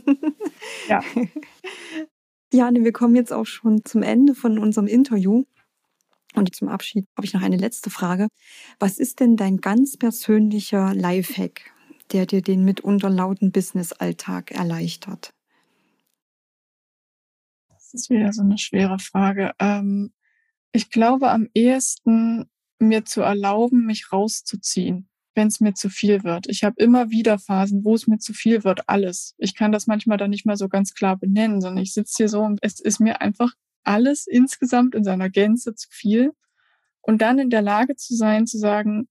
Ja. 0.89 1.03
Jane, 2.53 2.85
wir 2.85 2.93
kommen 2.93 3.15
jetzt 3.15 3.33
auch 3.33 3.47
schon 3.47 3.85
zum 3.85 4.03
Ende 4.03 4.35
von 4.35 4.59
unserem 4.59 4.89
Interview. 4.89 5.45
Und 6.35 6.55
zum 6.55 6.69
Abschied 6.69 7.07
habe 7.17 7.27
ich 7.27 7.35
noch 7.35 7.43
eine 7.43 7.57
letzte 7.57 7.91
Frage. 7.91 8.29
Was 8.79 8.99
ist 8.99 9.21
denn 9.21 9.37
dein 9.37 9.59
ganz 9.59 9.97
persönlicher 9.97 10.95
Lifehack, 10.95 11.73
der 12.13 12.27
dir 12.27 12.43
den 12.43 12.65
mitunter 12.65 13.11
lauten 13.11 13.51
Business-Alltag 13.51 14.53
erleichtert? 14.53 15.33
Das 17.69 17.93
ist 17.95 18.11
wieder 18.11 18.33
so 18.33 18.43
eine 18.43 18.59
schwere 18.59 19.01
Frage. 19.01 19.53
Ähm, 19.59 20.13
ich 20.73 20.91
glaube, 20.91 21.31
am 21.31 21.49
ehesten 21.55 22.49
mir 22.79 23.05
zu 23.05 23.23
erlauben, 23.23 23.85
mich 23.87 24.13
rauszuziehen, 24.13 25.09
wenn 25.35 25.49
es 25.49 25.61
mir 25.61 25.75
zu 25.75 25.91
viel 25.91 26.23
wird. 26.23 26.49
Ich 26.49 26.63
habe 26.63 26.77
immer 26.79 27.11
wieder 27.11 27.39
Phasen, 27.39 27.85
wo 27.85 27.95
es 27.95 28.07
mir 28.07 28.19
zu 28.19 28.33
viel 28.33 28.63
wird, 28.63 28.89
alles. 28.89 29.35
Ich 29.39 29.57
kann 29.57 29.73
das 29.73 29.89
manchmal 29.89 30.19
dann 30.19 30.31
nicht 30.31 30.47
mehr 30.47 30.57
so 30.57 30.69
ganz 30.69 30.95
klar 30.95 31.17
benennen, 31.17 31.61
sondern 31.61 31.83
ich 31.83 31.93
sitze 31.93 32.15
hier 32.19 32.29
so 32.29 32.43
und 32.43 32.61
es 32.63 32.79
ist 32.79 33.01
mir 33.01 33.21
einfach 33.21 33.53
alles 33.85 34.27
insgesamt 34.27 34.95
in 34.95 35.05
seiner 35.05 35.31
Gänze 35.31 35.75
zu 35.75 35.89
viel 35.91 36.33
und 37.03 37.23
dann 37.23 37.39
in 37.39 37.51
der 37.51 37.63
Lage 37.63 37.97
zu 37.97 38.15
sein, 38.15 38.47
zu 38.47 38.59
sagen, 38.59 39.09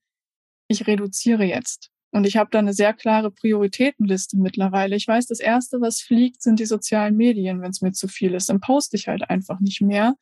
ich 0.67 0.87
reduziere 0.87 1.43
jetzt. 1.43 1.91
Und 2.11 2.25
ich 2.25 2.37
habe 2.37 2.49
da 2.51 2.59
eine 2.59 2.73
sehr 2.73 2.93
klare 2.93 3.29
Prioritätenliste 3.29 4.37
mittlerweile. 4.37 4.95
Ich 4.95 5.07
weiß, 5.07 5.27
das 5.27 5.39
Erste, 5.39 5.79
was 5.79 6.01
fliegt, 6.01 6.41
sind 6.41 6.59
die 6.59 6.65
sozialen 6.65 7.15
Medien, 7.15 7.61
wenn 7.61 7.69
es 7.69 7.81
mir 7.81 7.91
zu 7.91 8.07
viel 8.07 8.33
ist. 8.33 8.49
Dann 8.49 8.61
poste 8.61 8.97
ich 8.97 9.07
halt 9.07 9.29
einfach 9.29 9.59
nicht 9.59 9.81
mehr. 9.81 10.15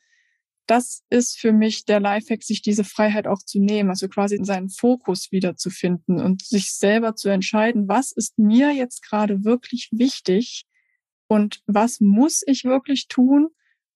Das 0.65 1.03
ist 1.09 1.39
für 1.39 1.53
mich 1.53 1.85
der 1.85 2.01
Lifehack, 2.01 2.43
sich 2.43 2.61
diese 2.61 2.83
Freiheit 2.83 3.25
auch 3.25 3.39
zu 3.39 3.59
nehmen, 3.61 3.89
also 3.89 4.09
quasi 4.09 4.37
seinen 4.41 4.69
Fokus 4.69 5.31
wiederzufinden 5.31 6.19
und 6.19 6.43
sich 6.45 6.73
selber 6.73 7.15
zu 7.15 7.29
entscheiden, 7.29 7.87
was 7.87 8.11
ist 8.11 8.37
mir 8.37 8.73
jetzt 8.73 9.01
gerade 9.01 9.45
wirklich 9.45 9.87
wichtig 9.93 10.65
und 11.27 11.61
was 11.67 12.01
muss 12.01 12.43
ich 12.45 12.65
wirklich 12.65 13.07
tun 13.07 13.47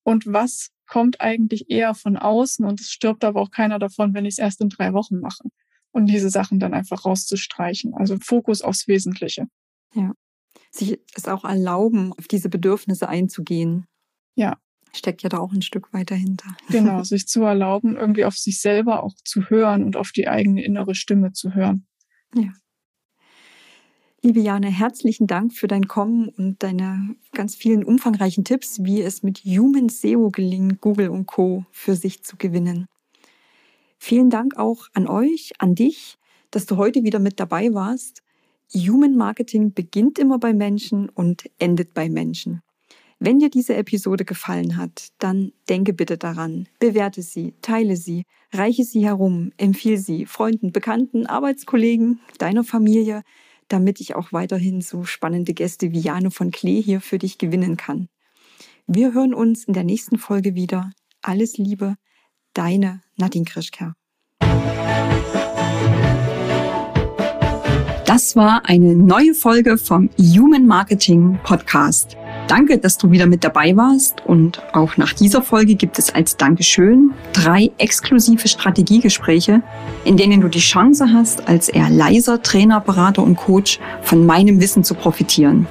und 0.04 0.26
was 0.26 0.70
kommt 0.88 1.22
eigentlich 1.22 1.70
eher 1.70 1.94
von 1.94 2.18
außen 2.18 2.66
und 2.66 2.82
es 2.82 2.92
stirbt 2.92 3.24
aber 3.24 3.42
auch 3.42 3.52
keiner 3.52 3.80
davon, 3.80 4.14
wenn 4.14 4.26
ich 4.26 4.34
es 4.34 4.40
erst 4.40 4.62
in 4.62 4.70
drei 4.70 4.94
Wochen 4.94 5.20
mache. 5.20 5.44
Und 5.92 6.08
diese 6.08 6.30
Sachen 6.30 6.60
dann 6.60 6.74
einfach 6.74 7.06
rauszustreichen. 7.06 7.94
Also 7.94 8.18
Fokus 8.22 8.62
aufs 8.62 8.88
Wesentliche. 8.88 9.48
Ja. 9.94 10.14
Sich 10.70 11.00
es 11.16 11.28
auch 11.28 11.44
erlauben, 11.44 12.14
auf 12.14 12.28
diese 12.28 12.50
Bedürfnisse 12.50 13.10
einzugehen. 13.10 13.86
Ja. 14.36 14.58
Steckt 14.94 15.24
ja 15.24 15.30
da 15.30 15.38
auch 15.40 15.54
ein 15.54 15.62
Stück 15.62 15.94
weiter 15.94 16.16
hinter. 16.16 16.56
Genau, 16.70 17.04
sich 17.04 17.28
zu 17.28 17.44
erlauben, 17.44 17.96
irgendwie 17.96 18.26
auf 18.26 18.38
sich 18.38 18.60
selber 18.60 19.04
auch 19.04 19.16
zu 19.24 19.50
hören 19.50 19.84
und 19.84 19.96
auf 19.96 20.12
die 20.12 20.28
eigene 20.28 20.64
innere 20.64 20.96
Stimme 20.96 21.32
zu 21.32 21.54
hören. 21.54 21.88
Ja. 22.36 22.52
Liebe 24.24 24.40
Jana, 24.40 24.68
herzlichen 24.68 25.26
Dank 25.26 25.52
für 25.52 25.66
dein 25.66 25.88
Kommen 25.88 26.30
und 26.30 26.62
deine 26.62 27.16
ganz 27.32 27.56
vielen 27.56 27.84
umfangreichen 27.84 28.44
Tipps, 28.44 28.84
wie 28.84 29.02
es 29.02 29.24
mit 29.24 29.40
Human 29.40 29.90
SEO 29.90 30.30
gelingt, 30.30 30.80
Google 30.80 31.10
und 31.10 31.26
Co. 31.26 31.66
für 31.72 31.96
sich 31.96 32.22
zu 32.22 32.38
gewinnen. 32.38 32.86
Vielen 33.98 34.30
Dank 34.30 34.58
auch 34.58 34.86
an 34.94 35.08
euch, 35.08 35.54
an 35.58 35.74
dich, 35.74 36.20
dass 36.52 36.68
du 36.68 36.78
heute 36.78 37.04
wieder 37.04 37.18
mit 37.18 37.40
dabei 37.40 37.74
warst. 37.74 38.22
Human 38.76 39.16
Marketing 39.16 39.74
beginnt 39.74 40.20
immer 40.20 40.38
bei 40.38 40.54
Menschen 40.54 41.10
und 41.10 41.50
endet 41.58 41.96
bei 41.96 42.08
Menschen. 42.08 42.62
Wenn 43.18 43.40
dir 43.40 43.50
diese 43.50 43.76
Episode 43.76 44.24
gefallen 44.24 44.78
hat, 44.78 45.08
dann 45.18 45.52
denke 45.68 45.94
bitte 45.94 46.20
daran, 46.20 46.68
bewerte 46.78 47.24
sie, 47.24 47.56
teile 47.64 47.96
sie, 47.96 48.26
reiche 48.54 48.84
sie 48.84 49.04
herum, 49.04 49.52
empfehle 49.58 49.98
sie 49.98 50.28
Freunden, 50.28 50.72
Bekannten, 50.72 51.26
Arbeitskollegen, 51.26 52.20
deiner 52.38 52.64
Familie, 52.64 53.24
damit 53.72 54.02
ich 54.02 54.16
auch 54.16 54.34
weiterhin 54.34 54.82
so 54.82 55.04
spannende 55.04 55.54
Gäste 55.54 55.92
wie 55.92 56.00
Jane 56.00 56.32
von 56.32 56.52
Klee 56.52 56.82
hier 56.82 57.02
für 57.02 57.18
dich 57.18 57.38
gewinnen 57.38 57.78
kann. 57.78 58.10
Wir 58.88 59.14
hören 59.14 59.34
uns 59.34 59.66
in 59.66 59.74
der 59.74 59.84
nächsten 59.84 60.18
Folge 60.18 60.56
wieder. 60.56 60.92
Alles 61.22 61.58
Liebe, 61.58 61.96
deine 62.54 63.02
Nadine 63.16 63.46
Krischker. 63.46 63.96
Das 68.06 68.36
war 68.36 68.66
eine 68.66 68.96
neue 68.96 69.34
Folge 69.34 69.78
vom 69.78 70.10
Human 70.18 70.68
Marketing 70.68 71.40
Podcast. 71.44 72.18
Danke, 72.52 72.80
dass 72.80 72.98
du 72.98 73.12
wieder 73.12 73.28
mit 73.28 73.46
dabei 73.46 73.78
warst 73.78 74.26
und 74.26 74.62
auch 74.74 74.98
nach 74.98 75.14
dieser 75.14 75.42
Folge 75.42 75.76
gibt 75.76 75.98
es 75.98 76.14
als 76.14 76.36
Dankeschön 76.36 77.14
drei 77.32 77.72
exklusive 77.78 78.50
Strategiegespräche, 78.50 79.62
in 80.04 80.18
denen 80.18 80.42
du 80.42 80.50
die 80.50 80.60
Chance 80.60 81.14
hast, 81.14 81.48
als 81.48 81.70
eher 81.70 81.90
leiser 81.90 82.44
Trainer, 82.44 82.82
Berater 82.82 83.24
und 83.24 83.38
Coach 83.38 83.80
von 84.02 84.26
meinem 84.26 84.60
Wissen 84.60 84.84
zu 84.84 84.96
profitieren. 84.96 85.66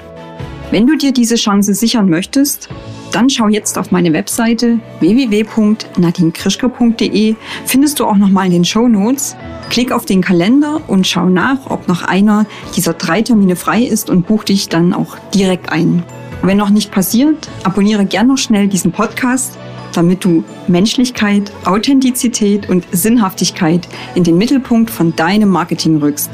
Wenn 0.71 0.87
du 0.87 0.97
dir 0.97 1.13
diese 1.13 1.35
Chance 1.35 1.75
sichern 1.75 2.09
möchtest, 2.09 2.71
dann 3.13 3.29
schau 3.29 3.49
jetzt 3.49 3.77
auf 3.77 3.91
meine 3.91 4.15
Webseite 4.15 4.81
www.nadinkrischke.de. 5.01 7.35
Findest 7.67 8.01
du 8.01 8.07
auch 8.07 8.17
nochmal 8.17 8.47
in 8.47 8.53
den 8.53 8.65
Show 8.65 8.89
Notes. 8.89 9.37
Klick 9.69 9.93
auf 9.93 10.07
den 10.07 10.23
Kalender 10.23 10.81
und 10.87 11.07
schau 11.07 11.29
nach, 11.29 11.59
ob 11.69 11.89
noch 11.89 12.05
einer 12.05 12.47
dieser 12.75 12.95
drei 12.95 13.21
Termine 13.21 13.57
frei 13.57 13.83
ist 13.83 14.09
und 14.09 14.27
buch 14.27 14.45
dich 14.45 14.71
dann 14.71 14.95
auch 14.95 15.19
direkt 15.35 15.71
ein. 15.71 16.05
Wenn 16.43 16.57
noch 16.57 16.71
nicht 16.71 16.91
passiert, 16.91 17.49
abonniere 17.65 18.07
gern 18.07 18.29
noch 18.29 18.39
schnell 18.39 18.67
diesen 18.67 18.93
Podcast, 18.93 19.59
damit 19.93 20.25
du 20.25 20.43
Menschlichkeit, 20.69 21.53
Authentizität 21.67 22.69
und 22.71 22.87
Sinnhaftigkeit 22.93 23.87
in 24.15 24.25
den 24.25 24.39
Mittelpunkt 24.39 24.91
von 24.91 25.15
deinem 25.15 25.51
Marketing 25.51 25.99
rückst. 25.99 26.31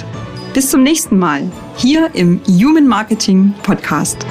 Bis 0.54 0.70
zum 0.70 0.84
nächsten 0.84 1.18
Mal 1.18 1.50
hier 1.76 2.10
im 2.14 2.40
Human 2.46 2.86
Marketing 2.86 3.52
Podcast. 3.64 4.24